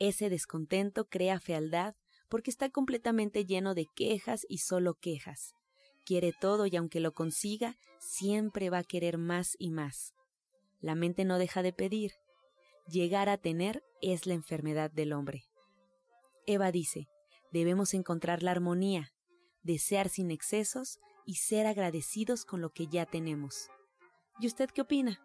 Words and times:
Ese 0.00 0.30
descontento 0.30 1.08
crea 1.08 1.38
fealdad 1.38 1.94
porque 2.30 2.50
está 2.50 2.70
completamente 2.70 3.44
lleno 3.44 3.74
de 3.74 3.86
quejas 3.94 4.46
y 4.48 4.58
solo 4.58 4.94
quejas. 4.94 5.54
Quiere 6.06 6.32
todo 6.32 6.66
y 6.66 6.74
aunque 6.74 7.00
lo 7.00 7.12
consiga, 7.12 7.76
siempre 7.98 8.70
va 8.70 8.78
a 8.78 8.84
querer 8.84 9.18
más 9.18 9.56
y 9.58 9.70
más. 9.70 10.14
La 10.80 10.94
mente 10.94 11.26
no 11.26 11.38
deja 11.38 11.62
de 11.62 11.74
pedir. 11.74 12.12
Llegar 12.88 13.28
a 13.28 13.36
tener 13.36 13.84
es 14.00 14.26
la 14.26 14.32
enfermedad 14.32 14.90
del 14.90 15.12
hombre. 15.12 15.44
Eva 16.46 16.72
dice, 16.72 17.06
debemos 17.52 17.92
encontrar 17.92 18.42
la 18.42 18.52
armonía, 18.52 19.12
desear 19.62 20.08
sin 20.08 20.30
excesos 20.30 20.98
y 21.26 21.34
ser 21.34 21.66
agradecidos 21.66 22.46
con 22.46 22.62
lo 22.62 22.70
que 22.70 22.86
ya 22.86 23.04
tenemos. 23.04 23.68
¿Y 24.40 24.46
usted 24.46 24.70
qué 24.70 24.80
opina? 24.80 25.20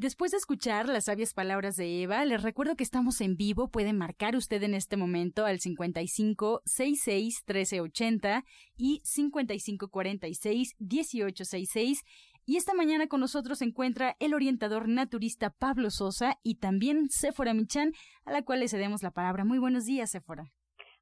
Después 0.00 0.30
de 0.30 0.38
escuchar 0.38 0.88
las 0.88 1.04
sabias 1.04 1.34
palabras 1.34 1.76
de 1.76 2.00
Eva, 2.02 2.24
les 2.24 2.42
recuerdo 2.42 2.74
que 2.74 2.82
estamos 2.82 3.20
en 3.20 3.36
vivo. 3.36 3.68
Puede 3.68 3.92
marcar 3.92 4.34
usted 4.34 4.62
en 4.62 4.72
este 4.72 4.96
momento 4.96 5.44
al 5.44 5.60
55 5.60 6.62
66 6.64 7.44
1380 7.46 8.46
y 8.78 9.02
55 9.04 9.88
46 9.88 10.74
1866. 10.78 12.02
Y 12.46 12.56
esta 12.56 12.72
mañana 12.72 13.08
con 13.08 13.20
nosotros 13.20 13.58
se 13.58 13.66
encuentra 13.66 14.16
el 14.20 14.32
orientador 14.32 14.88
naturista 14.88 15.50
Pablo 15.50 15.90
Sosa 15.90 16.38
y 16.42 16.54
también 16.54 17.10
Sephora 17.10 17.52
Michan, 17.52 17.92
a 18.24 18.32
la 18.32 18.40
cual 18.40 18.60
le 18.60 18.68
cedemos 18.68 19.02
la 19.02 19.10
palabra. 19.10 19.44
Muy 19.44 19.58
buenos 19.58 19.84
días, 19.84 20.12
Sephora. 20.12 20.50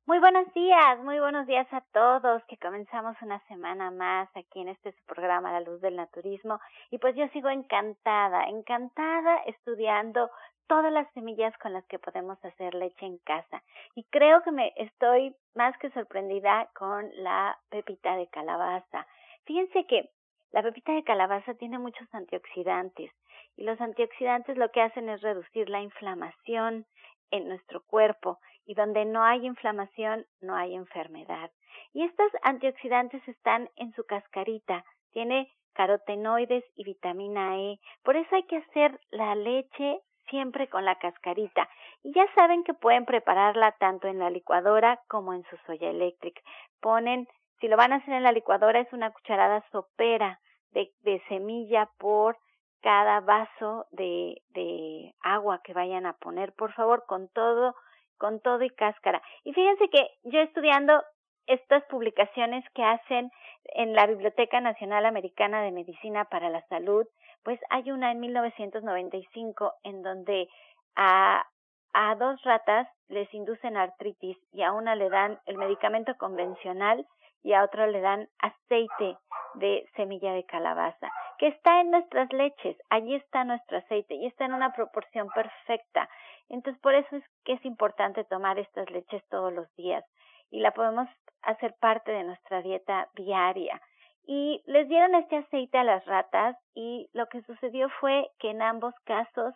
Muy 0.08 0.20
buenos 0.20 0.50
días, 0.54 0.98
muy 1.00 1.20
buenos 1.20 1.46
días 1.46 1.70
a 1.70 1.82
todos, 1.92 2.42
que 2.46 2.56
comenzamos 2.56 3.14
una 3.20 3.40
semana 3.40 3.90
más 3.90 4.26
aquí 4.34 4.58
en 4.62 4.68
este 4.68 4.94
programa 5.06 5.52
La 5.52 5.60
Luz 5.60 5.82
del 5.82 5.96
Naturismo 5.96 6.58
y 6.90 6.96
pues 6.96 7.14
yo 7.14 7.28
sigo 7.28 7.50
encantada, 7.50 8.44
encantada 8.44 9.36
estudiando 9.44 10.30
todas 10.66 10.90
las 10.90 11.12
semillas 11.12 11.52
con 11.58 11.74
las 11.74 11.84
que 11.88 11.98
podemos 11.98 12.42
hacer 12.42 12.72
leche 12.72 13.04
en 13.04 13.18
casa 13.18 13.62
y 13.94 14.04
creo 14.04 14.42
que 14.42 14.50
me 14.50 14.72
estoy 14.76 15.36
más 15.54 15.76
que 15.76 15.90
sorprendida 15.90 16.70
con 16.74 17.10
la 17.16 17.58
pepita 17.68 18.16
de 18.16 18.28
calabaza. 18.28 19.06
Fíjense 19.44 19.84
que 19.84 20.08
la 20.52 20.62
pepita 20.62 20.92
de 20.92 21.04
calabaza 21.04 21.52
tiene 21.52 21.78
muchos 21.78 22.08
antioxidantes 22.14 23.12
y 23.58 23.64
los 23.64 23.78
antioxidantes 23.78 24.56
lo 24.56 24.70
que 24.70 24.80
hacen 24.80 25.10
es 25.10 25.20
reducir 25.20 25.68
la 25.68 25.82
inflamación 25.82 26.86
en 27.30 27.46
nuestro 27.46 27.82
cuerpo 27.82 28.38
y 28.68 28.74
donde 28.74 29.06
no 29.06 29.24
hay 29.24 29.46
inflamación 29.46 30.26
no 30.42 30.54
hay 30.54 30.74
enfermedad. 30.74 31.50
Y 31.94 32.04
estos 32.04 32.30
antioxidantes 32.42 33.26
están 33.26 33.70
en 33.76 33.92
su 33.94 34.04
cascarita, 34.04 34.84
tiene 35.12 35.50
carotenoides 35.72 36.64
y 36.76 36.84
vitamina 36.84 37.56
E, 37.56 37.80
por 38.04 38.16
eso 38.16 38.36
hay 38.36 38.42
que 38.42 38.58
hacer 38.58 39.00
la 39.10 39.34
leche 39.34 40.00
siempre 40.28 40.68
con 40.68 40.84
la 40.84 40.98
cascarita. 40.98 41.66
Y 42.02 42.12
ya 42.12 42.26
saben 42.34 42.62
que 42.62 42.74
pueden 42.74 43.06
prepararla 43.06 43.72
tanto 43.78 44.06
en 44.06 44.18
la 44.18 44.28
licuadora 44.28 45.00
como 45.08 45.32
en 45.32 45.44
su 45.44 45.56
soya 45.64 45.88
eléctrica. 45.88 46.42
Ponen, 46.82 47.26
si 47.60 47.68
lo 47.68 47.78
van 47.78 47.94
a 47.94 47.96
hacer 47.96 48.12
en 48.12 48.22
la 48.22 48.32
licuadora, 48.32 48.80
es 48.80 48.92
una 48.92 49.10
cucharada 49.12 49.64
sopera 49.72 50.40
de, 50.72 50.92
de 51.04 51.22
semilla 51.28 51.88
por 51.96 52.36
cada 52.82 53.20
vaso 53.20 53.86
de, 53.92 54.42
de 54.50 55.14
agua 55.22 55.62
que 55.64 55.72
vayan 55.72 56.04
a 56.04 56.12
poner, 56.12 56.52
por 56.52 56.74
favor, 56.74 57.06
con 57.06 57.30
todo 57.30 57.74
con 58.18 58.40
todo 58.40 58.62
y 58.62 58.70
cáscara. 58.70 59.22
Y 59.44 59.52
fíjense 59.52 59.88
que 59.88 60.10
yo 60.24 60.40
estudiando 60.40 61.02
estas 61.46 61.82
publicaciones 61.84 62.64
que 62.74 62.84
hacen 62.84 63.30
en 63.74 63.94
la 63.94 64.06
Biblioteca 64.06 64.60
Nacional 64.60 65.06
Americana 65.06 65.62
de 65.62 65.72
Medicina 65.72 66.26
para 66.26 66.50
la 66.50 66.62
Salud, 66.68 67.06
pues 67.42 67.58
hay 67.70 67.90
una 67.90 68.12
en 68.12 68.20
1995 68.20 69.72
en 69.82 70.02
donde 70.02 70.48
a, 70.96 71.46
a 71.94 72.14
dos 72.16 72.42
ratas 72.42 72.86
les 73.08 73.32
inducen 73.32 73.76
artritis 73.76 74.36
y 74.52 74.62
a 74.62 74.72
una 74.72 74.94
le 74.94 75.08
dan 75.08 75.38
el 75.46 75.56
medicamento 75.56 76.14
convencional 76.18 77.06
y 77.42 77.52
a 77.54 77.64
otra 77.64 77.86
le 77.86 78.00
dan 78.00 78.28
aceite 78.40 79.16
de 79.54 79.88
semilla 79.96 80.32
de 80.32 80.44
calabaza, 80.44 81.10
que 81.38 81.48
está 81.48 81.80
en 81.80 81.90
nuestras 81.90 82.32
leches, 82.32 82.76
allí 82.90 83.14
está 83.14 83.44
nuestro 83.44 83.78
aceite 83.78 84.14
y 84.14 84.26
está 84.26 84.44
en 84.44 84.54
una 84.54 84.72
proporción 84.72 85.28
perfecta. 85.28 86.08
Entonces, 86.48 86.80
por 86.80 86.94
eso 86.94 87.16
es 87.16 87.24
que 87.44 87.54
es 87.54 87.64
importante 87.64 88.24
tomar 88.24 88.58
estas 88.58 88.90
leches 88.90 89.22
todos 89.28 89.52
los 89.52 89.72
días 89.76 90.04
y 90.50 90.60
la 90.60 90.72
podemos 90.72 91.08
hacer 91.42 91.74
parte 91.80 92.10
de 92.10 92.24
nuestra 92.24 92.62
dieta 92.62 93.08
diaria. 93.14 93.80
Y 94.26 94.62
les 94.66 94.88
dieron 94.88 95.14
este 95.14 95.36
aceite 95.36 95.78
a 95.78 95.84
las 95.84 96.04
ratas 96.06 96.56
y 96.74 97.08
lo 97.12 97.26
que 97.26 97.42
sucedió 97.42 97.88
fue 98.00 98.30
que 98.38 98.50
en 98.50 98.62
ambos 98.62 98.94
casos 99.04 99.54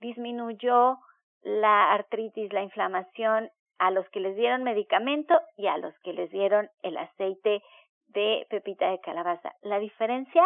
disminuyó 0.00 0.98
la 1.42 1.92
artritis, 1.92 2.52
la 2.52 2.62
inflamación 2.62 3.50
a 3.78 3.90
los 3.90 4.08
que 4.10 4.20
les 4.20 4.36
dieron 4.36 4.64
medicamento 4.64 5.40
y 5.56 5.68
a 5.68 5.78
los 5.78 5.96
que 6.00 6.12
les 6.12 6.30
dieron 6.30 6.68
el 6.82 6.96
aceite 6.96 7.62
de 8.08 8.46
pepita 8.50 8.90
de 8.90 9.00
calabaza. 9.00 9.54
La 9.62 9.78
diferencia, 9.78 10.44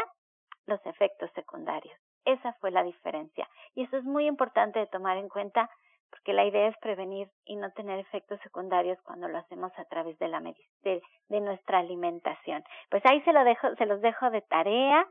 los 0.66 0.84
efectos 0.84 1.30
secundarios. 1.34 1.98
Esa 2.24 2.52
fue 2.54 2.70
la 2.70 2.82
diferencia. 2.82 3.48
Y 3.74 3.84
eso 3.84 3.96
es 3.96 4.04
muy 4.04 4.26
importante 4.26 4.78
de 4.78 4.86
tomar 4.86 5.16
en 5.16 5.28
cuenta 5.28 5.70
porque 6.10 6.34
la 6.34 6.44
idea 6.44 6.68
es 6.68 6.76
prevenir 6.78 7.28
y 7.46 7.56
no 7.56 7.72
tener 7.72 7.98
efectos 7.98 8.38
secundarios 8.42 9.00
cuando 9.02 9.28
lo 9.28 9.38
hacemos 9.38 9.72
a 9.78 9.84
través 9.86 10.18
de 10.18 10.28
la 10.28 10.40
de, 10.40 11.02
de 11.28 11.40
nuestra 11.40 11.78
alimentación. 11.78 12.62
Pues 12.90 13.04
ahí 13.06 13.22
se 13.22 13.32
lo 13.32 13.44
dejo, 13.44 13.74
se 13.76 13.86
los 13.86 14.02
dejo 14.02 14.30
de 14.30 14.42
tarea 14.42 15.08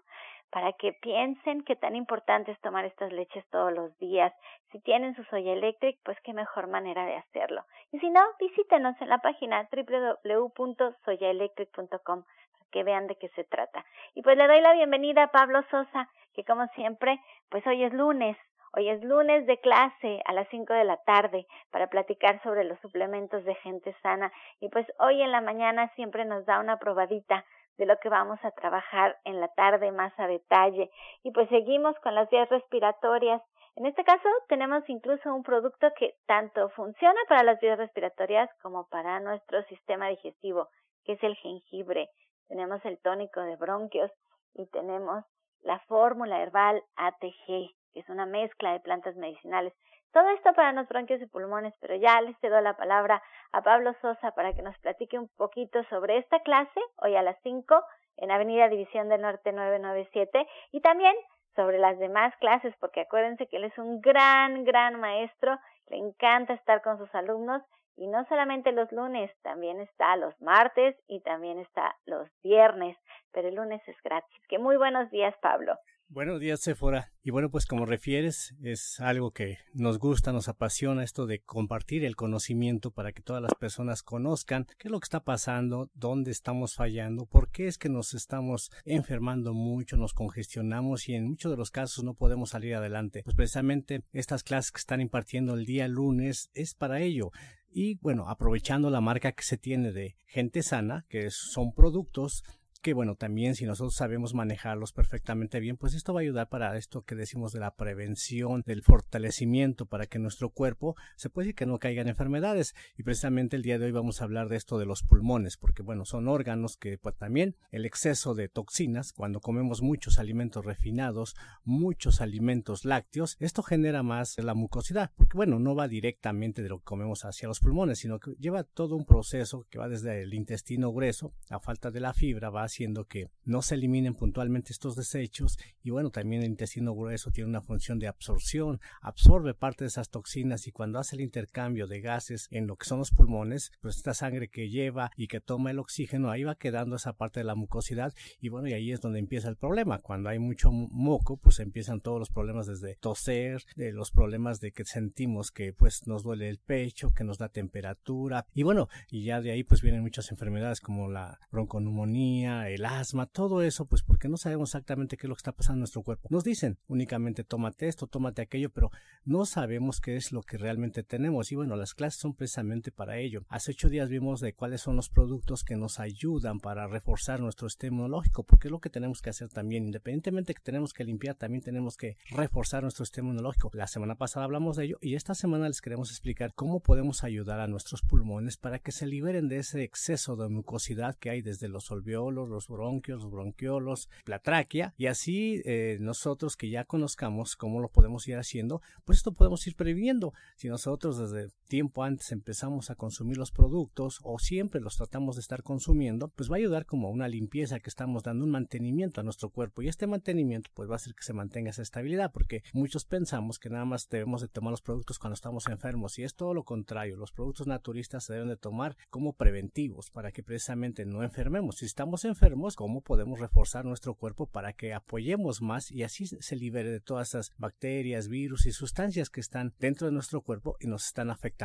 para 0.51 0.73
que 0.73 0.93
piensen 0.93 1.63
qué 1.63 1.75
tan 1.75 1.95
importante 1.95 2.51
es 2.51 2.61
tomar 2.61 2.85
estas 2.85 3.11
leches 3.11 3.43
todos 3.49 3.73
los 3.73 3.97
días. 3.97 4.31
Si 4.71 4.79
tienen 4.81 5.15
su 5.15 5.23
soya 5.23 5.53
electric, 5.53 5.97
pues 6.03 6.19
qué 6.21 6.33
mejor 6.33 6.67
manera 6.67 7.03
de 7.05 7.15
hacerlo. 7.15 7.65
Y 7.91 7.97
si 7.99 8.11
no, 8.11 8.21
visítenos 8.39 8.95
en 9.01 9.09
la 9.09 9.17
página 9.19 9.67
www.soyaelectric.com 9.71 12.23
para 12.23 12.71
que 12.71 12.83
vean 12.83 13.07
de 13.07 13.15
qué 13.15 13.29
se 13.29 13.45
trata. 13.45 13.83
Y 14.13 14.21
pues 14.21 14.37
le 14.37 14.45
doy 14.47 14.61
la 14.61 14.73
bienvenida 14.73 15.23
a 15.23 15.31
Pablo 15.31 15.63
Sosa, 15.71 16.07
que 16.33 16.43
como 16.43 16.67
siempre, 16.75 17.19
pues 17.49 17.65
hoy 17.67 17.83
es 17.83 17.93
lunes, 17.93 18.37
Hoy 18.73 18.87
es 18.87 19.03
lunes 19.03 19.45
de 19.47 19.59
clase 19.59 20.21
a 20.23 20.31
las 20.31 20.47
5 20.47 20.73
de 20.73 20.85
la 20.85 20.95
tarde 20.95 21.45
para 21.71 21.87
platicar 21.87 22.41
sobre 22.41 22.63
los 22.63 22.79
suplementos 22.79 23.43
de 23.43 23.53
gente 23.55 23.93
sana 24.01 24.31
y 24.61 24.69
pues 24.69 24.87
hoy 24.97 25.21
en 25.21 25.33
la 25.33 25.41
mañana 25.41 25.91
siempre 25.95 26.23
nos 26.23 26.45
da 26.45 26.61
una 26.61 26.79
probadita 26.79 27.43
de 27.77 27.85
lo 27.85 27.97
que 27.97 28.07
vamos 28.07 28.39
a 28.43 28.51
trabajar 28.51 29.19
en 29.25 29.41
la 29.41 29.49
tarde 29.49 29.91
más 29.91 30.17
a 30.17 30.27
detalle 30.27 30.89
y 31.21 31.31
pues 31.31 31.49
seguimos 31.49 31.99
con 31.99 32.15
las 32.15 32.29
vías 32.29 32.47
respiratorias. 32.47 33.41
En 33.75 33.87
este 33.87 34.05
caso 34.05 34.29
tenemos 34.47 34.87
incluso 34.87 35.35
un 35.35 35.43
producto 35.43 35.91
que 35.97 36.15
tanto 36.25 36.69
funciona 36.69 37.19
para 37.27 37.43
las 37.43 37.59
vías 37.59 37.77
respiratorias 37.77 38.49
como 38.61 38.87
para 38.87 39.19
nuestro 39.19 39.63
sistema 39.63 40.07
digestivo, 40.07 40.69
que 41.03 41.13
es 41.13 41.23
el 41.23 41.35
jengibre. 41.35 42.09
Tenemos 42.47 42.79
el 42.85 42.97
tónico 42.99 43.41
de 43.41 43.57
bronquios 43.57 44.11
y 44.53 44.65
tenemos 44.67 45.25
la 45.63 45.79
fórmula 45.87 46.41
herbal 46.41 46.83
ATG 46.95 47.73
que 47.93 47.99
es 47.99 48.09
una 48.09 48.25
mezcla 48.25 48.73
de 48.73 48.79
plantas 48.79 49.15
medicinales. 49.15 49.73
Todo 50.13 50.29
esto 50.29 50.53
para 50.53 50.73
los 50.73 50.87
bronquios 50.87 51.21
y 51.21 51.25
pulmones, 51.25 51.73
pero 51.79 51.95
ya 51.95 52.19
les 52.21 52.37
cedo 52.39 52.59
la 52.61 52.75
palabra 52.75 53.21
a 53.53 53.61
Pablo 53.61 53.93
Sosa 54.01 54.31
para 54.31 54.53
que 54.53 54.61
nos 54.61 54.77
platique 54.79 55.17
un 55.17 55.29
poquito 55.37 55.83
sobre 55.85 56.17
esta 56.17 56.39
clase, 56.41 56.79
hoy 56.97 57.15
a 57.15 57.21
las 57.21 57.37
5, 57.43 57.81
en 58.17 58.31
Avenida 58.31 58.67
División 58.67 59.07
del 59.07 59.21
Norte 59.21 59.53
997, 59.53 60.47
y 60.71 60.81
también 60.81 61.15
sobre 61.55 61.79
las 61.79 61.97
demás 61.97 62.35
clases, 62.37 62.73
porque 62.79 63.01
acuérdense 63.01 63.47
que 63.47 63.57
él 63.57 63.65
es 63.65 63.77
un 63.77 64.01
gran, 64.01 64.63
gran 64.63 64.99
maestro 64.99 65.57
le 65.87 65.97
encanta 65.97 66.53
estar 66.53 66.81
con 66.81 66.97
sus 66.97 67.13
alumnos 67.13 67.61
y 68.01 68.07
no 68.07 68.25
solamente 68.25 68.71
los 68.71 68.91
lunes, 68.91 69.29
también 69.43 69.79
está 69.79 70.15
los 70.15 70.33
martes 70.41 70.95
y 71.07 71.21
también 71.21 71.59
está 71.59 71.95
los 72.07 72.27
viernes, 72.41 72.97
pero 73.31 73.49
el 73.49 73.53
lunes 73.53 73.79
es 73.87 73.95
gratis. 74.03 74.41
Que 74.49 74.57
muy 74.57 74.75
buenos 74.75 75.11
días, 75.11 75.35
Pablo. 75.39 75.75
Buenos 76.09 76.39
días, 76.39 76.61
Sephora. 76.61 77.11
Y 77.21 77.29
bueno, 77.29 77.51
pues 77.51 77.67
como 77.67 77.85
refieres, 77.85 78.55
es 78.63 78.99
algo 78.99 79.29
que 79.29 79.59
nos 79.75 79.99
gusta, 79.99 80.33
nos 80.33 80.49
apasiona 80.49 81.03
esto 81.03 81.27
de 81.27 81.41
compartir 81.43 82.03
el 82.03 82.15
conocimiento 82.15 82.89
para 82.89 83.11
que 83.11 83.21
todas 83.21 83.41
las 83.41 83.53
personas 83.53 84.01
conozcan 84.01 84.65
qué 84.79 84.87
es 84.87 84.91
lo 84.91 84.99
que 84.99 85.05
está 85.05 85.19
pasando, 85.19 85.91
dónde 85.93 86.31
estamos 86.31 86.73
fallando, 86.73 87.27
por 87.27 87.51
qué 87.51 87.67
es 87.67 87.77
que 87.77 87.87
nos 87.87 88.15
estamos 88.15 88.71
enfermando 88.83 89.53
mucho, 89.53 89.95
nos 89.95 90.13
congestionamos 90.15 91.07
y 91.07 91.13
en 91.13 91.29
muchos 91.29 91.51
de 91.51 91.57
los 91.57 91.69
casos 91.69 92.03
no 92.03 92.15
podemos 92.15 92.49
salir 92.49 92.73
adelante. 92.73 93.21
Pues 93.23 93.35
precisamente 93.35 94.01
estas 94.11 94.41
clases 94.43 94.71
que 94.71 94.79
están 94.79 95.01
impartiendo 95.01 95.53
el 95.53 95.65
día 95.65 95.87
lunes 95.87 96.49
es 96.55 96.73
para 96.73 96.99
ello. 96.99 97.29
Y 97.73 97.95
bueno, 98.01 98.27
aprovechando 98.27 98.89
la 98.89 99.01
marca 99.01 99.31
que 99.31 99.43
se 99.43 99.57
tiene 99.57 99.91
de 99.91 100.17
gente 100.25 100.61
sana, 100.61 101.05
que 101.09 101.29
son 101.31 101.73
productos 101.73 102.43
que 102.81 102.93
bueno, 102.93 103.15
también 103.15 103.55
si 103.55 103.65
nosotros 103.65 103.95
sabemos 103.95 104.33
manejarlos 104.33 104.91
perfectamente 104.91 105.59
bien, 105.59 105.77
pues 105.77 105.93
esto 105.93 106.13
va 106.13 106.21
a 106.21 106.23
ayudar 106.23 106.49
para 106.49 106.75
esto 106.77 107.03
que 107.03 107.15
decimos 107.15 107.53
de 107.53 107.59
la 107.59 107.75
prevención, 107.75 108.63
del 108.65 108.81
fortalecimiento, 108.81 109.85
para 109.85 110.07
que 110.07 110.19
nuestro 110.19 110.49
cuerpo 110.49 110.95
se 111.15 111.29
puede 111.29 111.45
decir 111.45 111.55
que 111.55 111.65
no 111.65 111.79
caigan 111.79 112.07
enfermedades. 112.07 112.73
Y 112.97 113.03
precisamente 113.03 113.55
el 113.55 113.61
día 113.61 113.77
de 113.77 113.85
hoy 113.85 113.91
vamos 113.91 114.21
a 114.21 114.23
hablar 114.23 114.49
de 114.49 114.57
esto 114.57 114.79
de 114.79 114.85
los 114.85 115.03
pulmones, 115.03 115.57
porque 115.57 115.83
bueno, 115.83 116.05
son 116.05 116.27
órganos 116.27 116.77
que 116.77 116.97
pues 116.97 117.15
también 117.15 117.55
el 117.69 117.85
exceso 117.85 118.33
de 118.33 118.49
toxinas, 118.49 119.13
cuando 119.13 119.41
comemos 119.41 119.81
muchos 119.81 120.17
alimentos 120.17 120.65
refinados, 120.65 121.35
muchos 121.63 122.19
alimentos 122.19 122.83
lácteos, 122.83 123.37
esto 123.39 123.61
genera 123.61 124.01
más 124.01 124.37
la 124.39 124.55
mucosidad, 124.55 125.11
porque 125.15 125.37
bueno, 125.37 125.59
no 125.59 125.75
va 125.75 125.87
directamente 125.87 126.63
de 126.63 126.69
lo 126.69 126.79
que 126.79 126.85
comemos 126.85 127.25
hacia 127.25 127.47
los 127.47 127.59
pulmones, 127.59 127.99
sino 127.99 128.19
que 128.19 128.31
lleva 128.39 128.63
todo 128.63 128.95
un 128.95 129.05
proceso 129.05 129.67
que 129.69 129.77
va 129.77 129.87
desde 129.87 130.23
el 130.23 130.33
intestino 130.33 130.91
grueso, 130.91 131.33
a 131.49 131.59
falta 131.59 131.91
de 131.91 131.99
la 131.99 132.13
fibra, 132.13 132.49
va 132.49 132.70
haciendo 132.71 133.05
que 133.05 133.29
no 133.43 133.61
se 133.61 133.75
eliminen 133.75 134.15
puntualmente 134.15 134.71
estos 134.71 134.95
desechos 134.95 135.59
y 135.83 135.89
bueno, 135.89 136.09
también 136.09 136.41
el 136.41 136.49
intestino 136.49 136.93
grueso 136.95 137.31
tiene 137.31 137.49
una 137.49 137.61
función 137.61 137.99
de 137.99 138.07
absorción, 138.07 138.79
absorbe 139.01 139.53
parte 139.53 139.83
de 139.83 139.89
esas 139.89 140.09
toxinas 140.09 140.67
y 140.67 140.71
cuando 140.71 140.99
hace 140.99 141.15
el 141.15 141.21
intercambio 141.21 141.87
de 141.87 142.01
gases 142.01 142.47
en 142.51 142.67
lo 142.67 142.77
que 142.77 142.85
son 142.85 142.99
los 142.99 143.11
pulmones, 143.11 143.71
pues 143.81 143.97
esta 143.97 144.13
sangre 144.13 144.47
que 144.47 144.69
lleva 144.69 145.11
y 145.17 145.27
que 145.27 145.41
toma 145.41 145.71
el 145.71 145.79
oxígeno, 145.79 146.31
ahí 146.31 146.43
va 146.43 146.55
quedando 146.55 146.95
esa 146.95 147.13
parte 147.13 147.41
de 147.41 147.43
la 147.43 147.55
mucosidad 147.55 148.13
y 148.39 148.49
bueno, 148.49 148.69
y 148.69 148.73
ahí 148.73 148.91
es 148.91 149.01
donde 149.01 149.19
empieza 149.19 149.49
el 149.49 149.57
problema. 149.57 149.99
Cuando 149.99 150.29
hay 150.29 150.39
mucho 150.39 150.71
moco, 150.71 151.37
pues 151.37 151.59
empiezan 151.59 151.99
todos 151.99 152.19
los 152.19 152.29
problemas 152.29 152.67
desde 152.67 152.95
toser, 152.95 153.63
de 153.75 153.91
los 153.91 154.11
problemas 154.11 154.61
de 154.61 154.71
que 154.71 154.85
sentimos 154.85 155.51
que 155.51 155.73
pues 155.73 156.07
nos 156.07 156.23
duele 156.23 156.47
el 156.47 156.59
pecho, 156.59 157.11
que 157.11 157.23
nos 157.23 157.37
da 157.37 157.49
temperatura 157.49 158.45
y 158.53 158.63
bueno, 158.63 158.87
y 159.09 159.25
ya 159.25 159.41
de 159.41 159.51
ahí 159.51 159.63
pues 159.63 159.81
vienen 159.81 160.01
muchas 160.01 160.31
enfermedades 160.31 160.79
como 160.79 161.09
la 161.09 161.39
bronconeumonía, 161.51 162.60
el 162.69 162.85
asma, 162.85 163.25
todo 163.25 163.61
eso, 163.61 163.85
pues 163.85 164.03
porque 164.03 164.29
no 164.29 164.37
sabemos 164.37 164.69
exactamente 164.69 165.17
qué 165.17 165.27
es 165.27 165.29
lo 165.29 165.35
que 165.35 165.39
está 165.39 165.51
pasando 165.51 165.77
en 165.77 165.79
nuestro 165.81 166.03
cuerpo. 166.03 166.27
Nos 166.31 166.43
dicen 166.43 166.77
únicamente 166.87 167.43
tómate 167.43 167.87
esto, 167.87 168.07
tómate 168.07 168.41
aquello, 168.41 168.69
pero 168.69 168.91
no 169.25 169.45
sabemos 169.45 170.01
qué 170.01 170.15
es 170.15 170.31
lo 170.31 170.43
que 170.43 170.57
realmente 170.57 171.03
tenemos. 171.03 171.51
Y 171.51 171.55
bueno, 171.55 171.75
las 171.75 171.93
clases 171.93 172.19
son 172.19 172.33
precisamente 172.33 172.91
para 172.91 173.17
ello. 173.17 173.43
Hace 173.49 173.71
ocho 173.71 173.89
días 173.89 174.09
vimos 174.09 174.41
de 174.41 174.53
cuáles 174.53 174.81
son 174.81 174.95
los 174.95 175.09
productos 175.09 175.63
que 175.63 175.75
nos 175.75 175.99
ayudan 175.99 176.59
para 176.59 176.87
reforzar 176.87 177.39
nuestro 177.39 177.69
sistema 177.69 177.95
inmunológico, 177.95 178.43
porque 178.43 178.67
es 178.67 178.71
lo 178.71 178.79
que 178.79 178.89
tenemos 178.89 179.21
que 179.21 179.29
hacer 179.29 179.49
también. 179.49 179.85
Independientemente 179.85 180.53
que 180.53 180.61
tenemos 180.61 180.93
que 180.93 181.03
limpiar, 181.03 181.35
también 181.35 181.63
tenemos 181.63 181.97
que 181.97 182.17
reforzar 182.29 182.83
nuestro 182.83 183.05
sistema 183.05 183.29
inmunológico. 183.29 183.71
La 183.73 183.87
semana 183.87 184.15
pasada 184.15 184.45
hablamos 184.45 184.77
de 184.77 184.85
ello 184.85 184.97
y 185.01 185.15
esta 185.15 185.35
semana 185.35 185.67
les 185.67 185.81
queremos 185.81 186.09
explicar 186.09 186.53
cómo 186.53 186.79
podemos 186.79 187.23
ayudar 187.23 187.59
a 187.59 187.67
nuestros 187.67 188.01
pulmones 188.01 188.57
para 188.57 188.79
que 188.79 188.91
se 188.91 189.05
liberen 189.05 189.47
de 189.47 189.57
ese 189.57 189.83
exceso 189.83 190.35
de 190.35 190.49
mucosidad 190.49 191.15
que 191.15 191.29
hay 191.29 191.41
desde 191.41 191.67
los 191.67 191.91
alveolos, 191.91 192.49
los 192.51 192.67
bronquios, 192.67 193.23
los 193.23 193.31
bronquiolos, 193.31 194.09
la 194.25 194.39
tráquea, 194.39 194.93
y 194.97 195.07
así 195.07 195.61
eh, 195.65 195.97
nosotros 195.99 196.55
que 196.55 196.69
ya 196.69 196.85
conozcamos 196.85 197.55
cómo 197.55 197.79
lo 197.79 197.89
podemos 197.89 198.27
ir 198.27 198.37
haciendo, 198.37 198.81
pues 199.05 199.19
esto 199.19 199.31
podemos 199.33 199.65
ir 199.67 199.75
previniendo. 199.75 200.33
Si 200.55 200.67
nosotros 200.67 201.17
desde 201.17 201.51
tiempo 201.71 202.03
antes 202.03 202.33
empezamos 202.33 202.89
a 202.89 202.95
consumir 202.95 203.37
los 203.37 203.51
productos 203.51 204.19
o 204.23 204.39
siempre 204.39 204.81
los 204.81 204.97
tratamos 204.97 205.37
de 205.37 205.39
estar 205.39 205.63
consumiendo, 205.63 206.27
pues 206.27 206.51
va 206.51 206.55
a 206.55 206.57
ayudar 206.57 206.85
como 206.85 207.09
una 207.09 207.29
limpieza 207.29 207.79
que 207.79 207.89
estamos 207.89 208.23
dando 208.23 208.43
un 208.43 208.51
mantenimiento 208.51 209.21
a 209.21 209.23
nuestro 209.23 209.51
cuerpo 209.51 209.81
y 209.81 209.87
este 209.87 210.05
mantenimiento 210.05 210.69
pues 210.73 210.89
va 210.89 210.95
a 210.95 210.97
hacer 210.97 211.13
que 211.15 211.23
se 211.23 211.31
mantenga 211.31 211.69
esa 211.69 211.81
estabilidad 211.81 212.33
porque 212.33 212.61
muchos 212.73 213.05
pensamos 213.05 213.57
que 213.57 213.69
nada 213.69 213.85
más 213.85 214.09
debemos 214.09 214.41
de 214.41 214.49
tomar 214.49 214.71
los 214.71 214.81
productos 214.81 215.17
cuando 215.17 215.35
estamos 215.35 215.65
enfermos 215.67 216.19
y 216.19 216.23
es 216.23 216.35
todo 216.35 216.53
lo 216.53 216.65
contrario, 216.65 217.15
los 217.15 217.31
productos 217.31 217.67
naturistas 217.67 218.25
se 218.25 218.33
deben 218.33 218.49
de 218.49 218.57
tomar 218.57 218.97
como 219.09 219.31
preventivos 219.31 220.11
para 220.11 220.33
que 220.33 220.43
precisamente 220.43 221.05
no 221.05 221.23
enfermemos. 221.23 221.77
Si 221.77 221.85
estamos 221.85 222.25
enfermos, 222.25 222.75
cómo 222.75 222.99
podemos 222.99 223.39
reforzar 223.39 223.85
nuestro 223.85 224.15
cuerpo 224.15 224.45
para 224.45 224.73
que 224.73 224.93
apoyemos 224.93 225.61
más 225.61 225.89
y 225.89 226.03
así 226.03 226.27
se 226.27 226.55
libere 226.57 226.91
de 226.91 226.99
todas 226.99 227.29
esas 227.29 227.53
bacterias, 227.57 228.27
virus 228.27 228.65
y 228.65 228.73
sustancias 228.73 229.29
que 229.29 229.39
están 229.39 229.73
dentro 229.79 230.07
de 230.07 230.13
nuestro 230.13 230.41
cuerpo 230.41 230.75
y 230.81 230.87
nos 230.87 231.05
están 231.05 231.29
afectando. 231.29 231.60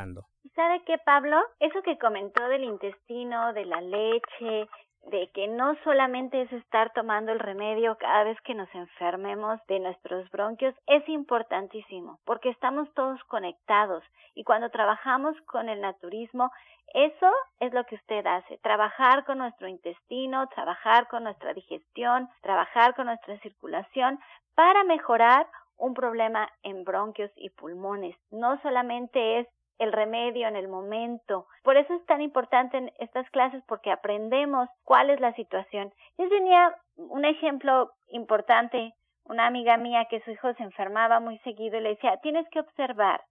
¿Sabe 0.55 0.83
qué, 0.85 0.99
Pablo? 0.99 1.39
Eso 1.61 1.83
que 1.83 1.99
comentó 1.99 2.47
del 2.49 2.65
intestino, 2.65 3.53
de 3.53 3.65
la 3.65 3.81
leche, 3.81 4.69
de 5.11 5.31
que 5.33 5.47
no 5.47 5.77
solamente 5.85 6.43
es 6.43 6.53
estar 6.53 6.93
tomando 6.93 7.33
el 7.33 7.39
remedio 7.39 7.97
cada 7.99 8.25
vez 8.25 8.41
que 8.43 8.55
nos 8.55 8.69
enfermemos 8.75 9.61
de 9.69 9.79
nuestros 9.79 10.29
bronquios, 10.31 10.75
es 10.87 11.09
importantísimo, 11.09 12.19
porque 12.25 12.51
estamos 12.51 12.93
todos 12.95 13.23
conectados 13.25 14.03
y 14.35 14.45
cuando 14.45 14.71
trabajamos 14.71 15.37
con 15.43 15.69
el 15.69 15.81
naturismo, 15.81 16.51
eso 16.93 17.31
es 17.61 17.73
lo 17.73 17.85
que 17.85 17.97
usted 17.97 18.27
hace, 18.27 18.59
trabajar 18.59 19.25
con 19.25 19.39
nuestro 19.39 19.69
intestino, 19.69 20.49
trabajar 20.49 21.09
con 21.09 21.25
nuestra 21.25 21.53
digestión, 21.55 22.29
trabajar 22.43 22.95
con 22.95 23.07
nuestra 23.07 23.39
circulación 23.41 24.19
para 24.55 24.83
mejorar 24.85 25.47
un 25.79 25.95
problema 25.95 26.49
en 26.63 26.85
bronquios 26.85 27.31
y 27.37 27.51
pulmones. 27.51 28.17
No 28.31 28.61
solamente 28.63 29.41
es 29.41 29.49
el 29.78 29.93
remedio 29.93 30.49
en 30.49 30.56
el 30.56 30.69
momento. 30.69 31.46
Por 31.62 31.76
eso 31.76 31.94
es 31.94 32.05
tan 32.06 32.20
importante 32.20 32.76
en 32.76 32.93
estas 32.99 33.28
clases 33.31 33.62
porque 33.67 33.90
aprendemos 33.90 34.69
cuál 34.84 35.11
es 35.11 35.20
la 35.20 35.34
situación. 35.34 35.93
Yo 36.19 36.28
tenía 36.28 36.75
un 36.96 37.25
ejemplo 37.25 37.93
importante, 38.08 38.94
una 39.25 39.46
amiga 39.46 39.76
mía 39.76 40.06
que 40.08 40.20
su 40.20 40.31
hijo 40.31 40.52
se 40.55 40.62
enfermaba 40.62 41.20
muy 41.20 41.38
seguido 41.38 41.78
y 41.78 41.82
le 41.82 41.90
decía, 41.90 42.19
tienes 42.23 42.49
que 42.50 42.61
observar 42.61 43.23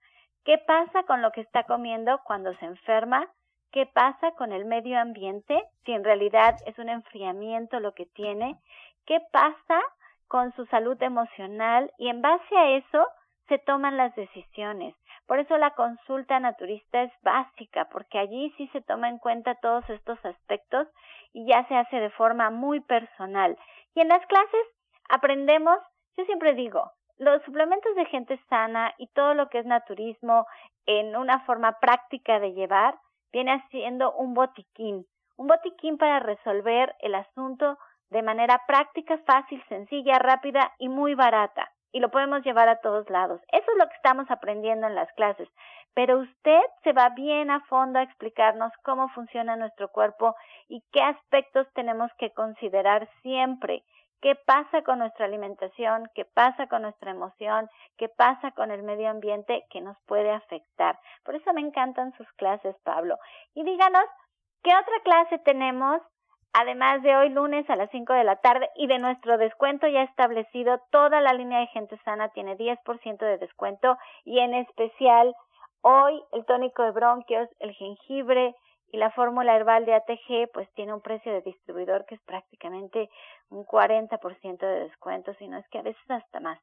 qué 0.44 0.58
pasa 0.60 1.04
con 1.04 1.22
lo 1.22 1.32
que 1.32 1.42
está 1.42 1.64
comiendo 1.64 2.20
cuando 2.24 2.54
se 2.56 2.66
enferma, 2.66 3.28
qué 3.72 3.86
pasa 3.86 4.32
con 4.32 4.52
el 4.52 4.66
medio 4.66 5.00
ambiente, 5.00 5.62
si 5.84 5.94
en 5.94 6.04
realidad 6.04 6.56
es 6.66 6.78
un 6.78 6.90
enfriamiento 6.90 7.80
lo 7.80 7.94
que 7.94 8.06
tiene, 8.06 8.58
qué 9.06 9.20
pasa 9.32 9.82
con 10.28 10.54
su 10.56 10.66
salud 10.68 11.02
emocional 11.02 11.92
y 11.98 12.10
en 12.10 12.22
base 12.22 12.58
a 12.58 12.78
eso 12.78 13.08
se 13.48 13.60
toman 13.60 13.98
las 13.98 14.16
decisiones. 14.16 14.96
Por 15.28 15.40
eso 15.40 15.58
la 15.58 15.72
consulta 15.72 16.40
naturista 16.40 17.02
es 17.02 17.12
básica, 17.24 17.88
porque 17.92 18.20
allí 18.20 18.54
sí 18.58 18.68
se 18.68 18.82
toma 18.82 19.10
en 19.10 19.18
cuenta 19.18 19.56
todos 19.56 19.88
estos 19.90 20.24
aspectos 20.24 20.88
y 21.34 21.48
ya 21.48 21.68
se 21.68 21.76
hace 21.76 21.98
de 21.98 22.12
forma 22.12 22.52
muy 22.52 22.80
personal. 22.82 23.58
Y 23.96 24.02
en 24.02 24.10
las 24.10 24.26
clases 24.28 24.68
aprendemos, 25.10 25.80
yo 26.16 26.26
siempre 26.26 26.54
digo, 26.54 26.92
los 27.18 27.42
suplementos 27.44 27.96
de 27.96 28.06
gente 28.06 28.40
sana 28.50 28.94
y 28.98 29.08
todo 29.08 29.34
lo 29.34 29.50
que 29.50 29.60
es 29.60 29.66
naturismo 29.66 30.46
en 30.86 31.16
una 31.16 31.40
forma 31.46 31.80
práctica 31.80 32.40
de 32.40 32.54
llevar 32.54 32.96
viene 33.32 33.54
haciendo 33.54 34.14
un 34.14 34.34
botiquín, 34.34 35.08
un 35.38 35.48
botiquín 35.48 35.98
para 35.98 36.20
resolver 36.20 36.96
el 37.00 37.16
asunto 37.16 37.78
de 38.12 38.22
manera 38.22 38.62
práctica, 38.68 39.18
fácil, 39.26 39.64
sencilla, 39.70 40.20
rápida 40.20 40.72
y 40.78 40.88
muy 40.88 41.16
barata 41.16 41.75
y 41.96 42.02
lo 42.02 42.12
podemos 42.12 42.44
llevar 42.44 42.68
a 42.68 42.82
todos 42.82 43.10
lados. 43.10 43.40
Eso 43.54 43.72
es 43.72 43.78
lo 43.78 43.88
que 43.88 43.96
estamos 43.96 44.30
aprendiendo 44.30 44.86
en 44.86 44.96
las 44.96 45.10
clases. 45.14 45.48
Pero 45.94 46.20
usted 46.20 46.60
se 46.84 46.92
va 46.92 47.08
bien 47.12 47.50
a 47.50 47.62
fondo 47.68 48.00
a 48.00 48.04
explicarnos 48.04 48.74
cómo 48.84 49.08
funciona 49.08 49.56
nuestro 49.56 49.88
cuerpo 49.88 50.36
y 50.68 50.84
qué 50.92 51.02
aspectos 51.02 51.68
tenemos 51.74 52.12
que 52.18 52.32
considerar 52.32 53.08
siempre. 53.22 53.86
¿Qué 54.20 54.36
pasa 54.36 54.82
con 54.82 55.00
nuestra 55.00 55.24
alimentación? 55.26 56.10
¿Qué 56.14 56.26
pasa 56.26 56.68
con 56.68 56.82
nuestra 56.82 57.12
emoción? 57.12 57.70
¿Qué 57.96 58.10
pasa 58.10 58.52
con 58.52 58.72
el 58.72 58.84
medio 58.84 59.10
ambiente 59.10 59.64
que 59.70 59.80
nos 59.80 59.98
puede 60.06 60.32
afectar? 60.32 61.00
Por 61.24 61.36
eso 61.36 61.54
me 61.54 61.62
encantan 61.62 62.12
sus 62.18 62.30
clases, 62.34 62.76
Pablo. 62.84 63.18
Y 63.54 63.64
díganos, 63.64 64.04
¿qué 64.64 64.72
otra 64.76 65.00
clase 65.06 65.40
tenemos 65.46 66.02
Además 66.58 67.04
de 67.04 67.14
hoy 67.18 67.28
lunes 67.28 67.70
a 67.70 67.76
las 67.76 67.92
5 67.92 68.14
de 68.14 68.24
la 68.24 68.38
tarde 68.38 68.70
y 68.76 68.88
de 68.88 68.98
nuestro 68.98 69.38
descuento 69.38 69.90
ya 69.90 70.04
establecido, 70.04 70.80
toda 70.90 71.20
la 71.20 71.34
línea 71.34 71.60
de 71.60 71.68
gente 71.68 72.00
sana 72.06 72.30
tiene 72.30 72.56
10% 72.56 73.18
de 73.18 73.38
descuento 73.38 73.98
y 74.24 74.40
en 74.40 74.54
especial 74.54 75.36
hoy 75.82 76.24
el 76.32 76.46
tónico 76.46 76.84
de 76.84 76.92
bronquios, 76.92 77.50
el 77.60 77.74
jengibre 77.74 78.56
y 78.94 78.96
la 78.96 79.12
fórmula 79.12 79.54
herbal 79.54 79.84
de 79.84 79.96
ATG 79.96 80.50
pues 80.54 80.72
tiene 80.76 80.94
un 80.94 81.02
precio 81.02 81.34
de 81.34 81.42
distribuidor 81.42 82.06
que 82.06 82.16
es 82.16 82.22
prácticamente 82.22 83.10
un 83.50 83.66
40% 83.66 84.58
de 84.60 84.80
descuento, 84.86 85.34
si 85.34 85.50
no 85.50 85.58
es 85.58 85.68
que 85.68 85.80
a 85.80 85.84
veces 85.84 86.10
hasta 86.10 86.40
más. 86.40 86.62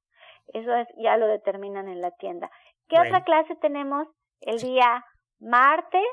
Eso 0.54 0.74
es, 0.74 0.88
ya 0.96 1.18
lo 1.18 1.26
determinan 1.26 1.88
en 1.88 2.00
la 2.00 2.12
tienda. 2.12 2.50
¿Qué 2.88 2.98
otra 2.98 3.24
clase 3.24 3.56
tenemos? 3.56 4.08
El 4.40 4.56
día 4.56 5.04
martes 5.38 6.08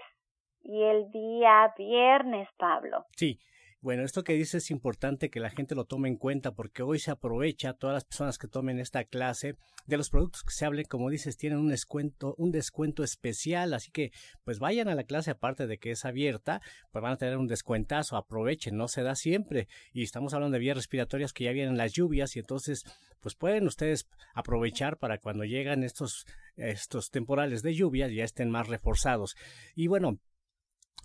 y 0.63 0.83
el 0.83 1.09
día 1.11 1.73
viernes, 1.77 2.49
Pablo. 2.57 3.05
Sí, 3.15 3.39
bueno, 3.81 4.03
esto 4.03 4.23
que 4.23 4.33
dice 4.33 4.57
es 4.57 4.71
importante 4.71 5.29
que 5.29 5.39
la 5.39 5.49
gente 5.49 5.73
lo 5.73 5.85
tome 5.85 6.09
en 6.09 6.17
cuenta 6.17 6.53
porque 6.53 6.83
hoy 6.83 6.99
se 6.99 7.11
aprovecha 7.11 7.73
todas 7.73 7.93
las 7.93 8.03
personas 8.03 8.37
que 8.37 8.49
tomen 8.49 8.77
esta 8.77 9.05
clase 9.05 9.55
de 9.85 9.97
los 9.97 10.09
productos 10.09 10.43
que 10.43 10.51
se 10.51 10.65
hablen, 10.65 10.85
como 10.85 11.09
dices, 11.09 11.37
tienen 11.37 11.59
un 11.59 11.69
descuento, 11.69 12.35
un 12.37 12.51
descuento 12.51 13.03
especial, 13.03 13.73
así 13.73 13.89
que 13.91 14.11
pues 14.43 14.59
vayan 14.59 14.89
a 14.89 14.95
la 14.95 15.05
clase 15.05 15.31
aparte 15.31 15.65
de 15.65 15.77
que 15.77 15.91
es 15.91 16.03
abierta, 16.03 16.59
pues 16.91 17.01
van 17.01 17.13
a 17.13 17.17
tener 17.17 17.37
un 17.37 17.47
descuentazo, 17.47 18.17
aprovechen, 18.17 18.75
no 18.75 18.89
se 18.89 19.01
da 19.01 19.15
siempre 19.15 19.69
y 19.93 20.03
estamos 20.03 20.33
hablando 20.33 20.55
de 20.55 20.59
vías 20.59 20.77
respiratorias 20.77 21.31
que 21.31 21.45
ya 21.45 21.51
vienen 21.51 21.77
las 21.77 21.93
lluvias 21.93 22.35
y 22.35 22.39
entonces 22.39 22.83
pues 23.21 23.35
pueden 23.35 23.65
ustedes 23.65 24.07
aprovechar 24.33 24.97
para 24.97 25.19
cuando 25.19 25.45
llegan 25.45 25.83
estos 25.83 26.25
estos 26.59 27.09
temporales 27.09 27.61
de 27.61 27.73
lluvia 27.73 28.07
ya 28.09 28.23
estén 28.23 28.49
más 28.49 28.67
reforzados. 28.67 29.35
Y 29.75 29.87
bueno, 29.87 30.19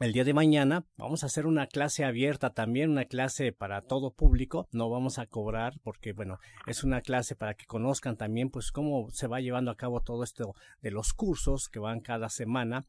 el 0.01 0.13
día 0.13 0.25
de 0.25 0.35
mañana 0.35 0.85
vamos 0.97 1.23
a 1.23 1.27
hacer 1.27 1.47
una 1.47 1.67
clase 1.69 2.05
abierta 2.05 2.51
también, 2.51 2.91
una 2.91 3.05
clase 3.05 3.53
para 3.53 3.81
todo 3.83 4.11
público. 4.11 4.67
No 4.73 4.91
vamos 4.91 5.19
a 5.19 5.27
cobrar 5.27 5.75
porque, 5.85 6.13
bueno, 6.13 6.39
es 6.67 6.83
una 6.83 7.01
clase 7.01 7.37
para 7.37 7.55
que 7.55 7.67
conozcan 7.67 8.17
también, 8.17 8.51
pues, 8.51 8.73
cómo 8.73 9.09
se 9.11 9.29
va 9.29 9.41
llevando 9.41 9.71
a 9.71 9.77
cabo 9.77 10.01
todo 10.01 10.25
esto 10.25 10.55
de 10.83 10.91
los 10.91 11.13
cursos 11.13 11.69
que 11.69 11.79
van 11.79 12.01
cada 12.01 12.29
semana 12.29 12.85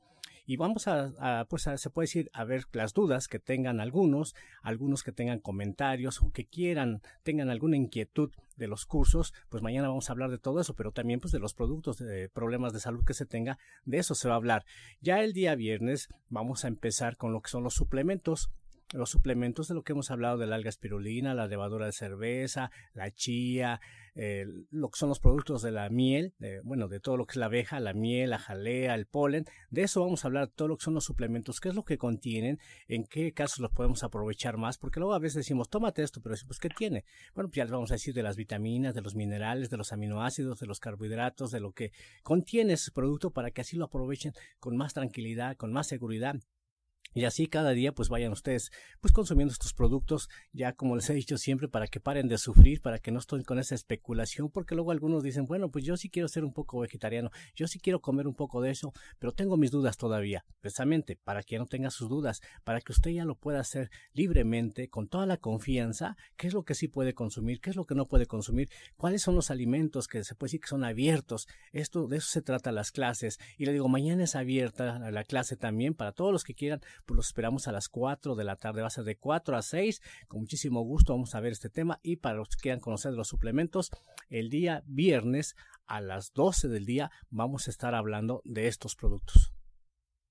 y 0.46 0.58
vamos 0.58 0.88
a, 0.88 1.46
pues 1.50 1.64
se 1.76 1.90
puede 1.90 2.04
decir 2.06 2.30
a 2.34 2.44
ver 2.44 2.66
las 2.74 2.94
dudas 2.94 3.28
que 3.28 3.40
tengan 3.40 3.80
algunos, 3.80 4.36
algunos 4.62 5.04
que 5.04 5.12
tengan 5.12 5.40
comentarios 5.40 6.22
o 6.22 6.32
que 6.32 6.46
quieran, 6.46 7.02
tengan 7.24 7.50
alguna 7.50 7.78
inquietud 7.78 8.32
de 8.56 8.68
los 8.68 8.86
cursos, 8.86 9.34
pues 9.50 9.64
mañana 9.64 9.88
vamos 9.88 10.10
a 10.10 10.14
hablar 10.14 10.32
de 10.32 10.38
todo 10.38 10.62
eso, 10.62 10.76
pero 10.76 10.92
también 10.92 11.20
pues 11.20 11.32
de 11.32 11.40
los 11.40 11.54
productos, 11.54 11.98
de 11.98 12.30
problemas 12.30 12.74
de 12.74 12.80
salud 12.80 13.04
que 13.04 13.14
se 13.14 13.26
tenga, 13.26 13.58
de 13.86 13.98
eso 13.98 14.16
se 14.16 14.28
va 14.28 14.36
a 14.36 14.38
hablar. 14.38 14.66
Ya 15.02 15.24
el 15.24 15.34
día 15.34 15.56
viernes 15.56 16.10
vamos 16.30 16.64
a 16.64 16.68
empezar 16.68 17.18
con 17.18 17.34
lo 17.34 17.42
que 17.42 17.50
son 17.50 17.64
los 17.64 17.74
suplementos, 17.74 18.50
los 18.94 19.10
suplementos 19.10 19.68
de 19.68 19.74
lo 19.74 19.84
que 19.84 19.94
hemos 19.94 20.12
hablado 20.12 20.38
de 20.38 20.48
la 20.48 20.56
alga 20.56 20.70
espirulina, 20.70 21.34
la 21.34 21.48
levadura 21.48 21.86
de 21.86 21.92
cerveza, 21.92 22.72
la 22.94 23.12
chía, 23.12 23.82
eh, 24.14 24.46
lo 24.70 24.90
que 24.90 24.98
son 24.98 25.10
los 25.10 25.20
productos 25.20 25.62
de 25.62 25.72
la 25.72 25.90
miel, 25.90 26.34
bueno, 26.64 26.88
de 26.88 27.00
todo 27.00 27.18
lo 27.18 27.26
que 27.26 27.34
es 27.34 27.38
la 27.38 27.48
abeja, 27.48 27.80
la 27.80 27.94
miel, 27.94 28.30
la 28.30 28.40
jalea, 28.40 28.96
el 28.96 29.08
polen, 29.08 29.46
de 29.70 29.84
eso 29.84 30.02
vamos 30.02 30.24
a 30.24 30.28
hablar, 30.28 30.48
todo 30.48 30.70
lo 30.70 30.78
que 30.78 30.86
son 30.86 30.94
los 30.94 31.04
suplementos, 31.04 31.60
qué 31.60 31.70
es 31.70 31.76
lo 31.76 31.84
que 31.84 31.98
contienen, 31.98 32.60
en 32.88 33.06
qué 33.06 33.34
casos 33.34 33.60
los 33.60 33.72
podemos 33.72 34.04
aprovechar 34.04 34.58
más, 34.58 34.78
porque 34.78 35.00
luego 35.00 35.14
a 35.14 35.20
veces 35.20 35.36
decimos, 35.38 35.70
tómate 35.70 36.04
esto, 36.04 36.22
pero 36.22 36.34
decimos, 36.34 36.60
¿qué 36.60 36.70
tiene? 36.70 37.04
Bueno, 37.34 37.50
pues 37.50 37.58
ya 37.58 37.64
les 37.66 37.72
vamos 37.72 37.92
a 37.92 37.96
decir 37.96 38.14
de 38.14 38.24
las 38.24 38.38
vitaminas, 38.38 38.94
de 38.94 39.02
los 39.02 39.16
minerales, 39.16 39.70
de 39.70 39.78
los 39.78 39.92
aminoácidos, 39.92 40.60
de 40.60 40.68
los 40.68 40.80
carbohidratos, 40.80 41.52
de 41.52 41.60
lo 41.60 41.74
que 41.74 41.92
contiene 42.24 42.74
ese 42.74 42.92
producto 42.92 43.32
para 43.32 43.52
que 43.52 43.62
así 43.62 43.76
lo 43.76 43.86
aprovechen 43.86 44.34
con 44.60 44.78
más 44.78 44.94
tranquilidad, 44.94 45.58
con 45.58 45.74
más 45.74 45.88
seguridad 45.88 46.36
y 47.16 47.24
así 47.24 47.48
cada 47.48 47.72
día 47.72 47.94
pues 47.94 48.10
vayan 48.10 48.32
ustedes 48.32 48.72
pues 49.02 49.12
consumiendo 49.12 49.52
estos 49.52 49.74
productos 49.74 50.30
ya 50.52 50.74
como 50.74 50.96
les 50.96 51.10
he 51.10 51.14
dicho 51.14 51.38
siempre 51.38 51.68
para 51.68 51.88
que 51.88 52.00
paren 52.00 52.28
de 52.28 52.38
sufrir, 52.38 52.82
para 52.82 53.00
que 53.00 53.12
no 53.12 53.20
estén 53.20 53.44
con 53.44 53.58
esa 53.58 53.74
especulación, 53.74 54.50
porque 54.52 54.76
luego 54.76 54.92
algunos 54.92 55.24
dicen, 55.24 55.46
bueno, 55.46 55.72
pues 55.72 55.84
yo 55.86 55.98
sí 55.98 56.10
quiero 56.10 56.28
ser 56.28 56.44
un 56.44 56.54
poco 56.54 56.80
vegetariano, 56.80 57.32
yo 57.56 57.68
sí 57.68 57.80
quiero 57.80 58.02
comer 58.02 58.28
un 58.28 58.36
poco 58.36 58.62
de 58.62 58.72
eso, 58.72 58.94
pero 59.18 59.32
tengo 59.32 59.58
mis 59.58 59.72
dudas 59.72 59.98
todavía. 59.98 60.46
Precisamente 60.60 61.16
para 61.16 61.42
que 61.44 61.58
no 61.58 61.66
tenga 61.66 61.90
sus 61.90 62.10
dudas, 62.10 62.42
para 62.64 62.82
que 62.82 62.92
usted 62.92 63.12
ya 63.12 63.26
lo 63.26 63.36
pueda 63.36 63.60
hacer 63.62 63.90
libremente, 64.14 64.90
con 64.90 65.08
toda 65.08 65.26
la 65.26 65.38
confianza, 65.38 66.18
qué 66.36 66.48
es 66.48 66.54
lo 66.54 66.64
que 66.64 66.76
sí 66.76 66.88
puede 66.88 67.14
consumir, 67.14 67.62
qué 67.62 67.70
es 67.70 67.76
lo 67.76 67.86
que 67.86 67.96
no 67.96 68.08
puede 68.08 68.26
consumir, 68.26 68.70
cuáles 68.98 69.22
son 69.22 69.36
los 69.36 69.52
alimentos 69.52 70.08
que 70.08 70.24
se 70.24 70.36
puede 70.36 70.50
decir 70.50 70.62
que 70.62 70.68
son 70.68 70.84
abiertos. 70.84 71.48
Esto 71.72 72.08
de 72.08 72.18
eso 72.18 72.28
se 72.28 72.42
trata 72.42 72.72
las 72.72 72.92
clases 72.92 73.40
y 73.58 73.66
le 73.66 73.74
digo, 73.74 73.88
mañana 73.88 74.24
es 74.24 74.36
abierta 74.36 75.00
la 75.12 75.24
clase 75.24 75.56
también 75.56 75.94
para 75.94 76.12
todos 76.12 76.32
los 76.32 76.44
que 76.44 76.54
quieran 76.54 76.82
pues 77.06 77.16
los 77.16 77.28
esperamos 77.28 77.68
a 77.68 77.72
las 77.72 77.90
4 77.90 78.36
de 78.36 78.44
la 78.44 78.56
tarde, 78.56 78.82
va 78.82 78.88
a 78.88 78.92
ser 78.92 79.04
de 79.04 79.18
4 79.18 79.56
a 79.56 79.62
6, 79.62 80.02
con 80.28 80.42
muchísimo 80.42 80.82
gusto 80.82 81.14
vamos 81.14 81.36
a 81.36 81.40
ver 81.40 81.52
este 81.52 81.70
tema 81.70 82.00
y 82.04 82.18
para 82.18 82.36
los 82.36 82.50
que 82.50 82.62
quieran 82.62 82.80
conocer 82.80 83.14
los 83.14 83.28
suplementos, 83.28 83.92
el 84.30 84.50
día 84.50 84.82
viernes 84.86 85.56
a 85.88 86.02
las 86.02 86.34
12 86.34 86.68
del 86.68 86.86
día 86.86 87.12
vamos 87.30 87.68
a 87.68 87.72
estar 87.72 87.96
hablando 87.96 88.42
de 88.44 88.68
estos 88.68 88.96
productos. 88.96 89.54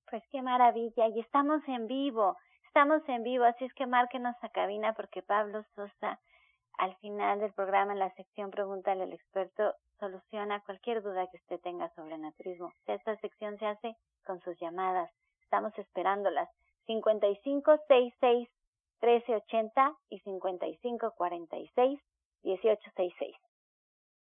Pues 0.09 0.23
qué 0.31 0.41
maravilla, 0.41 1.07
y 1.07 1.19
estamos 1.19 1.61
en 1.67 1.87
vivo, 1.87 2.37
estamos 2.67 3.01
en 3.07 3.23
vivo, 3.23 3.45
así 3.45 3.65
es 3.65 3.73
que 3.73 3.87
márquenos 3.87 4.35
a 4.41 4.49
cabina 4.49 4.93
porque 4.93 5.21
Pablo 5.21 5.63
Sosa 5.75 6.19
al 6.77 6.95
final 6.97 7.39
del 7.39 7.53
programa 7.53 7.93
en 7.93 7.99
la 7.99 8.13
sección 8.15 8.51
Pregúntale 8.51 9.03
al 9.03 9.13
experto 9.13 9.75
soluciona 9.99 10.61
cualquier 10.61 11.01
duda 11.01 11.27
que 11.31 11.37
usted 11.37 11.59
tenga 11.61 11.89
sobre 11.95 12.17
naturismo. 12.17 12.73
Esta 12.85 13.15
sección 13.17 13.57
se 13.59 13.65
hace 13.65 13.95
con 14.25 14.41
sus 14.41 14.59
llamadas. 14.59 15.09
Estamos 15.41 15.77
esperándolas. 15.77 16.49
5566 16.87 18.49
1380 19.01 19.97
y 20.09 20.19
5546 20.19 21.99
1866. 22.43 23.44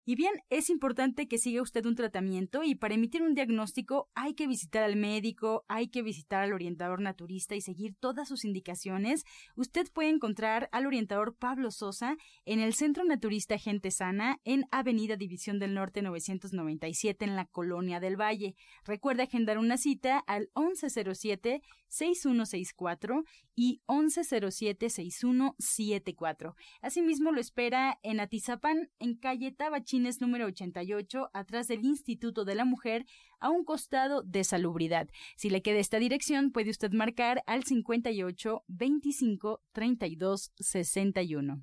Y 0.06 0.16
bien, 0.16 0.34
es 0.50 0.68
importante 0.68 1.28
que 1.28 1.38
siga 1.38 1.62
usted 1.62 1.86
un 1.86 1.94
tratamiento 1.94 2.62
y 2.62 2.74
para 2.74 2.94
emitir 2.94 3.22
un 3.22 3.34
diagnóstico 3.34 4.10
hay 4.14 4.34
que 4.34 4.46
visitar 4.46 4.82
al 4.82 4.96
médico, 4.96 5.64
hay 5.66 5.88
que 5.88 6.02
visitar 6.02 6.42
al 6.42 6.52
orientador 6.52 7.00
naturista 7.00 7.54
y 7.54 7.62
seguir 7.62 7.94
todas 7.98 8.28
sus 8.28 8.44
indicaciones. 8.44 9.24
Usted 9.56 9.90
puede 9.92 10.10
encontrar 10.10 10.68
al 10.72 10.86
orientador 10.86 11.34
Pablo 11.34 11.70
Sosa 11.70 12.18
en 12.44 12.60
el 12.60 12.74
Centro 12.74 13.04
Naturista 13.04 13.56
Gente 13.56 13.90
Sana 13.90 14.40
en 14.44 14.66
Avenida 14.70 15.16
División 15.16 15.58
del 15.58 15.72
Norte 15.72 16.02
997 16.02 17.24
en 17.24 17.34
la 17.34 17.46
Colonia 17.46 17.98
del 17.98 18.20
Valle. 18.20 18.56
Recuerde 18.84 19.22
agendar 19.22 19.56
una 19.56 19.78
cita 19.78 20.18
al 20.18 20.50
1107 20.54 21.62
6164 21.94 23.24
y 23.54 23.80
1107-6174. 23.86 26.54
Asimismo, 26.82 27.30
lo 27.30 27.40
espera 27.40 28.00
en 28.02 28.18
Atizapán, 28.20 28.90
en 28.98 29.16
calle 29.16 29.52
Tabachines 29.94 30.20
número 30.20 30.46
88, 30.46 31.30
atrás 31.32 31.68
del 31.68 31.84
Instituto 31.84 32.44
de 32.44 32.56
la 32.56 32.64
Mujer, 32.64 33.06
a 33.38 33.50
un 33.50 33.64
costado 33.64 34.22
de 34.22 34.42
Salubridad. 34.42 35.08
Si 35.36 35.50
le 35.50 35.62
queda 35.62 35.78
esta 35.78 36.00
dirección, 36.00 36.50
puede 36.50 36.70
usted 36.70 36.90
marcar 36.90 37.44
al 37.46 37.62
58 37.62 38.64
25 38.66 39.62
32 39.72 40.52
61. 40.56 41.62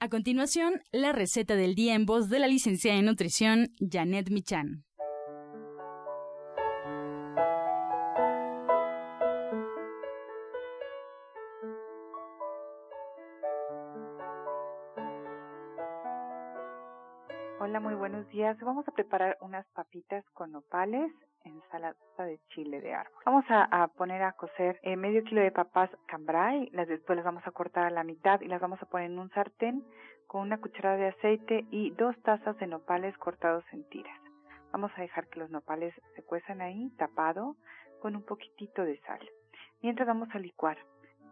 A 0.00 0.08
continuación, 0.08 0.82
la 0.92 1.12
receta 1.12 1.56
del 1.56 1.74
día 1.74 1.94
en 1.94 2.04
voz 2.04 2.28
de 2.28 2.38
la 2.38 2.46
licenciada 2.46 2.98
en 2.98 3.06
nutrición 3.06 3.68
Janet 3.78 4.30
Michan. 4.30 4.84
Hola, 17.60 17.80
muy 17.80 17.94
buenos 17.94 18.28
días. 18.28 18.58
Vamos 18.60 18.86
a 18.88 18.92
preparar 18.92 19.38
unas 19.40 19.66
papitas 19.68 20.24
con 20.34 20.52
nopales 20.52 21.10
ensalada 21.44 21.96
de 22.18 22.38
chile 22.48 22.80
de 22.80 22.94
árbol. 22.94 23.22
Vamos 23.24 23.44
a, 23.48 23.88
poner 23.96 24.22
a 24.22 24.32
cocer 24.32 24.78
eh, 24.82 24.96
medio 24.96 25.22
kilo 25.24 25.40
de 25.40 25.52
papas 25.52 25.90
cambray, 26.06 26.68
las 26.72 26.88
después 26.88 27.16
las 27.16 27.24
vamos 27.24 27.46
a 27.46 27.50
cortar 27.50 27.84
a 27.84 27.90
la 27.90 28.04
mitad 28.04 28.40
y 28.40 28.48
las 28.48 28.60
vamos 28.60 28.82
a 28.82 28.86
poner 28.86 29.10
en 29.10 29.18
un 29.18 29.30
sartén 29.30 29.84
con 30.26 30.42
una 30.42 30.58
cucharada 30.58 30.96
de 30.96 31.08
aceite 31.08 31.66
y 31.70 31.90
dos 31.92 32.16
tazas 32.22 32.56
de 32.58 32.66
nopales 32.66 33.16
cortados 33.18 33.64
en 33.72 33.88
tiras. 33.88 34.18
Vamos 34.72 34.90
a 34.96 35.02
dejar 35.02 35.28
que 35.28 35.38
los 35.38 35.50
nopales 35.50 35.94
se 36.16 36.22
cuezan 36.24 36.60
ahí, 36.60 36.90
tapado, 36.96 37.56
con 38.00 38.16
un 38.16 38.24
poquitito 38.24 38.84
de 38.84 38.98
sal. 39.02 39.20
Mientras 39.82 40.08
vamos 40.08 40.28
a 40.32 40.38
licuar 40.38 40.78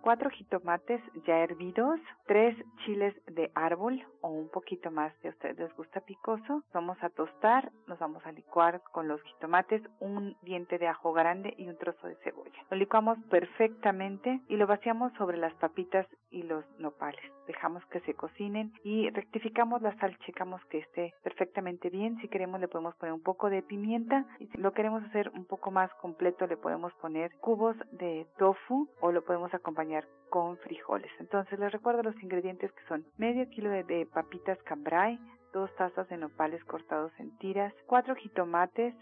cuatro 0.02 0.28
jitomates 0.30 1.00
ya 1.26 1.38
hervidos, 1.38 1.98
tres 2.26 2.56
chiles 2.84 3.14
de 3.26 3.50
árbol 3.54 4.04
o 4.20 4.28
un 4.28 4.48
poquito 4.48 4.90
más 4.90 5.14
si 5.22 5.28
a 5.28 5.30
ustedes 5.30 5.58
les 5.58 5.74
gusta 5.76 6.00
picoso. 6.00 6.62
Vamos 6.74 6.98
a 7.02 7.08
tostar, 7.08 7.70
nos 7.86 7.98
vamos 7.98 8.26
a 8.26 8.32
licuar 8.32 8.82
con 8.92 9.08
los 9.08 9.22
jitomates 9.22 9.82
un 10.00 10.36
diente 10.42 10.78
de 10.78 10.88
ajo 10.88 11.12
grande 11.12 11.54
y 11.56 11.68
un 11.68 11.78
trozo 11.78 12.08
de 12.08 12.16
cebolla. 12.16 12.66
Lo 12.70 12.76
licuamos 12.76 13.16
perfectamente 13.30 14.40
y 14.48 14.56
lo 14.56 14.66
vaciamos 14.66 15.12
sobre 15.14 15.38
las 15.38 15.54
papitas 15.54 16.06
y 16.32 16.42
los 16.42 16.64
nopales. 16.78 17.22
Dejamos 17.46 17.84
que 17.86 18.00
se 18.00 18.14
cocinen 18.14 18.72
y 18.82 19.10
rectificamos 19.10 19.82
la 19.82 19.96
sal, 19.98 20.16
checamos 20.26 20.64
que 20.66 20.78
esté 20.78 21.14
perfectamente 21.22 21.90
bien. 21.90 22.18
Si 22.20 22.28
queremos 22.28 22.60
le 22.60 22.68
podemos 22.68 22.96
poner 22.96 23.12
un 23.12 23.22
poco 23.22 23.50
de 23.50 23.62
pimienta 23.62 24.26
y 24.38 24.46
si 24.48 24.58
lo 24.58 24.72
queremos 24.72 25.02
hacer 25.04 25.30
un 25.34 25.44
poco 25.44 25.70
más 25.70 25.92
completo 25.94 26.46
le 26.46 26.56
podemos 26.56 26.92
poner 26.94 27.32
cubos 27.40 27.76
de 27.92 28.26
tofu 28.38 28.88
o 29.00 29.12
lo 29.12 29.22
podemos 29.22 29.52
acompañar 29.54 30.06
con 30.30 30.56
frijoles. 30.58 31.10
Entonces 31.20 31.58
les 31.58 31.70
recuerdo 31.70 32.02
los 32.02 32.20
ingredientes 32.22 32.72
que 32.72 32.84
son 32.88 33.04
medio 33.18 33.48
kilo 33.50 33.70
de, 33.70 34.08
papitas 34.12 34.58
cambrai, 34.62 35.18
dos 35.52 35.70
tazas 35.76 36.08
de 36.08 36.16
nopales 36.16 36.64
cortados 36.64 37.12
en 37.18 37.36
tiras, 37.38 37.74
cuatro 37.86 38.14
jitomates, 38.14 38.94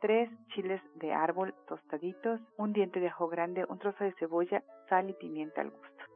tres 0.00 0.28
chiles 0.48 0.82
de 0.96 1.12
árbol 1.12 1.54
tostaditos, 1.68 2.40
un 2.56 2.72
diente 2.72 2.98
de 2.98 3.08
ajo 3.08 3.28
grande, 3.28 3.64
un 3.68 3.78
trozo 3.78 4.02
de 4.02 4.12
cebolla, 4.14 4.62
sal 4.88 5.08
y 5.08 5.14
pimienta 5.14 5.60
al 5.60 5.70
gusto. 5.70 6.01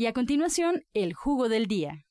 Y 0.00 0.06
a 0.06 0.12
continuación, 0.12 0.84
el 0.94 1.12
jugo 1.12 1.48
del 1.48 1.66
día. 1.66 2.06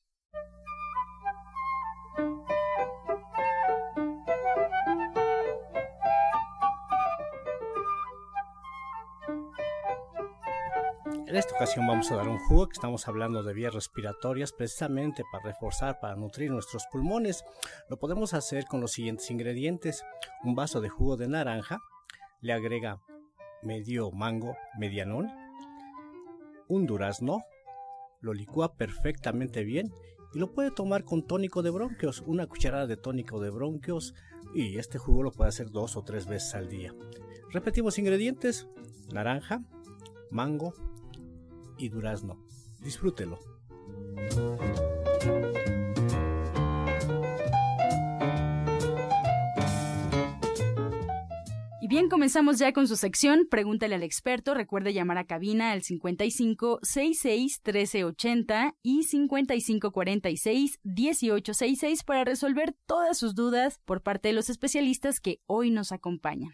En 11.26 11.34
esta 11.34 11.54
ocasión 11.54 11.86
vamos 11.86 12.12
a 12.12 12.16
dar 12.16 12.28
un 12.28 12.38
jugo 12.40 12.68
que 12.68 12.74
estamos 12.74 13.08
hablando 13.08 13.42
de 13.42 13.54
vías 13.54 13.72
respiratorias 13.72 14.52
precisamente 14.52 15.24
para 15.32 15.44
reforzar, 15.44 15.98
para 15.98 16.14
nutrir 16.14 16.50
nuestros 16.50 16.84
pulmones. 16.92 17.42
Lo 17.88 17.98
podemos 17.98 18.34
hacer 18.34 18.66
con 18.66 18.82
los 18.82 18.92
siguientes 18.92 19.30
ingredientes. 19.30 20.04
Un 20.44 20.54
vaso 20.54 20.82
de 20.82 20.90
jugo 20.90 21.16
de 21.16 21.28
naranja, 21.28 21.78
le 22.42 22.52
agrega 22.52 23.00
medio 23.62 24.10
mango 24.10 24.58
medianón, 24.78 25.32
un 26.68 26.84
durazno, 26.84 27.44
lo 28.20 28.32
licúa 28.32 28.74
perfectamente 28.74 29.64
bien 29.64 29.92
y 30.34 30.38
lo 30.38 30.52
puede 30.52 30.70
tomar 30.70 31.04
con 31.04 31.26
tónico 31.26 31.62
de 31.62 31.70
bronquios, 31.70 32.22
una 32.26 32.46
cucharada 32.46 32.86
de 32.86 32.96
tónico 32.96 33.40
de 33.40 33.50
bronquios 33.50 34.14
y 34.54 34.78
este 34.78 34.98
jugo 34.98 35.22
lo 35.22 35.32
puede 35.32 35.48
hacer 35.48 35.70
dos 35.70 35.96
o 35.96 36.02
tres 36.02 36.26
veces 36.26 36.54
al 36.54 36.68
día. 36.68 36.94
Repetimos 37.50 37.98
ingredientes, 37.98 38.68
naranja, 39.12 39.64
mango 40.30 40.74
y 41.78 41.88
durazno. 41.88 42.44
Disfrútelo. 42.80 43.38
Bien, 51.98 52.08
comenzamos 52.08 52.58
ya 52.58 52.72
con 52.72 52.86
su 52.86 52.94
sección 52.94 53.48
Pregúntale 53.50 53.96
al 53.96 54.04
experto. 54.04 54.54
Recuerde 54.54 54.92
llamar 54.92 55.18
a 55.18 55.24
cabina 55.24 55.72
al 55.72 55.82
55 55.82 56.78
66 56.82 57.60
1380 57.64 58.76
y 58.82 59.02
55 59.02 59.90
46 59.90 60.78
1866 60.84 62.04
para 62.04 62.22
resolver 62.22 62.76
todas 62.86 63.18
sus 63.18 63.34
dudas 63.34 63.80
por 63.84 64.02
parte 64.02 64.28
de 64.28 64.34
los 64.34 64.48
especialistas 64.48 65.18
que 65.18 65.40
hoy 65.46 65.70
nos 65.72 65.90
acompañan. 65.90 66.52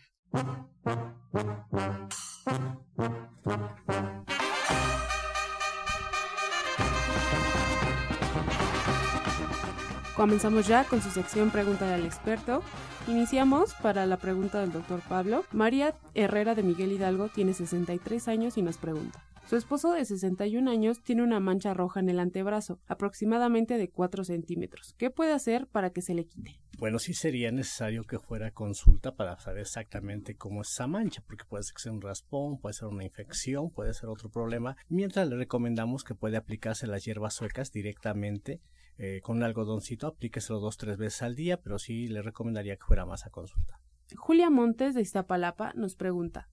Comenzamos 10.17 10.69
ya 10.69 10.85
con 10.85 11.03
su 11.03 11.11
sección 11.11 11.51
Pregúntale 11.51 11.95
al 11.95 12.07
experto. 12.07 12.63
Iniciamos 13.09 13.75
para 13.75 14.07
la 14.07 14.17
pregunta 14.17 14.61
del 14.61 14.71
doctor 14.71 15.01
Pablo. 15.09 15.45
María 15.51 15.93
Herrera 16.15 16.55
de 16.55 16.63
Miguel 16.63 16.93
Hidalgo 16.93 17.29
tiene 17.29 17.53
63 17.53 18.29
años 18.29 18.57
y 18.57 18.63
nos 18.63 18.79
pregunta. 18.79 19.25
Su 19.51 19.57
esposo 19.57 19.93
de 19.93 20.05
61 20.05 20.71
años 20.71 21.03
tiene 21.03 21.23
una 21.25 21.41
mancha 21.41 21.75
roja 21.75 21.99
en 21.99 22.09
el 22.09 22.21
antebrazo, 22.21 22.81
aproximadamente 22.87 23.77
de 23.77 23.91
4 23.91 24.25
centímetros. 24.25 24.95
¿Qué 24.97 25.11
puede 25.11 25.33
hacer 25.33 25.67
para 25.67 25.91
que 25.91 26.01
se 26.01 26.15
le 26.15 26.27
quite? 26.27 26.61
Bueno, 26.79 26.99
sí 26.99 27.13
sería 27.13 27.51
necesario 27.53 28.05
que 28.05 28.19
fuera 28.19 28.53
consulta 28.53 29.17
para 29.17 29.39
saber 29.39 29.63
exactamente 29.63 30.37
cómo 30.37 30.63
es 30.63 30.71
esa 30.71 30.87
mancha, 30.87 31.23
porque 31.27 31.45
puede 31.45 31.65
ser 31.65 31.93
un 31.93 32.01
raspón, 32.01 32.59
puede 32.59 32.73
ser 32.73 32.89
una 32.89 33.05
infección, 33.05 33.71
puede 33.71 33.93
ser 33.95 34.09
otro 34.09 34.31
problema. 34.31 34.77
Mientras 34.89 35.29
le 35.29 35.37
recomendamos 35.37 36.05
que 36.05 36.15
puede 36.15 36.37
aplicarse 36.37 36.87
las 36.87 37.05
hierbas 37.05 37.35
suecas 37.35 37.71
directamente 37.71 38.61
eh, 38.99 39.21
con 39.23 39.39
un 39.39 39.43
algodoncito, 39.43 40.07
aplíqueselo 40.07 40.61
dos 40.61 40.77
tres 40.77 40.97
veces 40.97 41.23
al 41.23 41.35
día, 41.35 41.61
pero 41.61 41.79
sí 41.79 42.09
le 42.09 42.23
recomendaría 42.23 42.77
que 42.77 42.85
fuera 42.85 43.07
más 43.07 43.27
a 43.27 43.31
consulta. 43.31 43.81
Julia 44.17 44.51
Montes 44.51 44.95
de 44.95 45.01
Iztapalapa 45.01 45.73
nos 45.75 45.97
pregunta, 45.97 46.49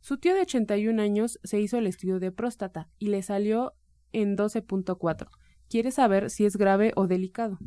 su 0.00 0.18
tío 0.18 0.34
de 0.34 0.42
81 0.42 1.02
años 1.02 1.40
se 1.42 1.60
hizo 1.60 1.78
el 1.78 1.86
estudio 1.86 2.20
de 2.20 2.30
próstata 2.30 2.88
y 2.98 3.08
le 3.08 3.22
salió 3.22 3.74
en 4.12 4.36
12.4. 4.36 5.28
Quiere 5.68 5.90
saber 5.90 6.30
si 6.30 6.44
es 6.44 6.56
grave 6.56 6.92
o 6.94 7.06
delicado. 7.06 7.58